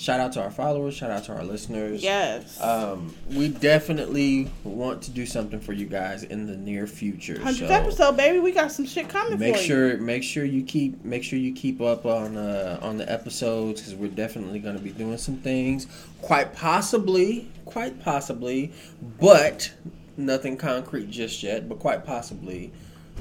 [0.06, 0.94] shout out to our followers.
[0.94, 2.04] Shout out to our listeners.
[2.04, 2.62] Yes.
[2.62, 7.42] Um, we definitely want to do something for you guys in the near future.
[7.42, 8.40] Hundredth so episode, baby.
[8.40, 9.68] We got some shit coming make for you.
[9.68, 13.82] sure make sure you keep make sure you keep up on uh, on the episodes
[13.82, 15.88] because we're definitely going to be doing some things.
[16.22, 18.72] Quite possibly, quite possibly,
[19.20, 19.74] but
[20.18, 21.68] nothing concrete just yet.
[21.68, 22.72] But quite possibly,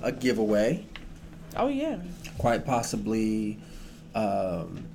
[0.03, 0.85] a giveaway.
[1.57, 1.99] Oh yeah.
[2.37, 3.59] Quite possibly.
[4.14, 4.87] Um,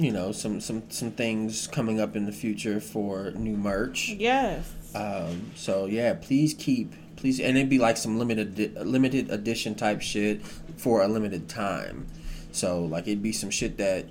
[0.00, 4.08] you know some some some things coming up in the future for new merch.
[4.08, 4.72] Yes.
[4.94, 10.00] Um, so yeah, please keep please, and it'd be like some limited limited edition type
[10.00, 10.44] shit
[10.76, 12.06] for a limited time.
[12.50, 14.06] So like it'd be some shit that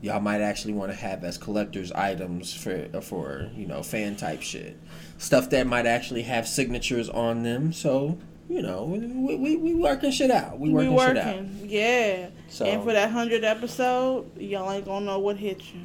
[0.00, 4.42] y'all might actually want to have as collectors items for for you know fan type
[4.42, 4.76] shit,
[5.18, 7.72] stuff that might actually have signatures on them.
[7.72, 8.18] So
[8.48, 8.98] you know we
[9.36, 10.58] we, we working shit out.
[10.58, 11.36] We We working, shit out.
[11.36, 11.60] working.
[11.68, 12.28] Yeah.
[12.48, 15.80] So And for that hundred episode, y'all ain't gonna know what hit you.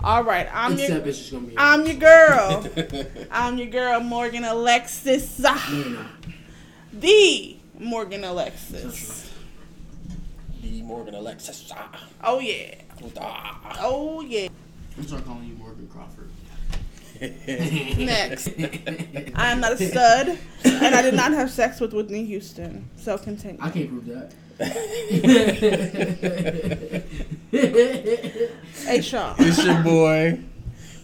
[0.00, 1.54] All right, I'm Except your gonna be.
[1.58, 2.66] I'm your girl.
[3.32, 5.38] I'm your girl, Morgan Alexis.
[5.40, 6.06] No, you're.
[6.92, 9.30] The Morgan Alexis.
[10.62, 11.72] the Morgan Alexis.
[12.22, 12.76] Oh yeah.
[13.20, 13.78] ah.
[13.80, 14.48] Oh yeah.
[14.96, 16.27] I'm start calling you Morgan Crawford.
[17.20, 18.48] Next.
[19.34, 22.88] I am not a stud, and I did not have sex with Whitney Houston.
[22.96, 23.58] So continue.
[23.60, 24.32] I can't prove that.
[27.50, 29.34] Hey Shaw.
[29.38, 30.38] It's your boy,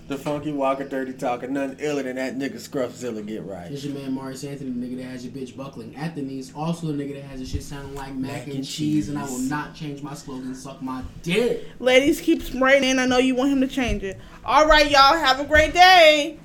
[0.07, 1.47] the Funky Walker, dirty talker.
[1.47, 3.71] Nothing iller than that nigga Scruffzilla get right.
[3.71, 6.53] It's your man Maurice Anthony, the nigga that has your bitch buckling at the knees.
[6.55, 9.39] Also, the nigga that has your shit sounding like mac, and, cheese, and I will
[9.39, 10.55] not change my slogan.
[10.55, 11.67] Suck my dick.
[11.79, 12.99] Ladies, keep spraying in.
[12.99, 14.21] I know you want him to change it.
[14.45, 15.15] All right, y'all.
[15.15, 16.39] Have a great day.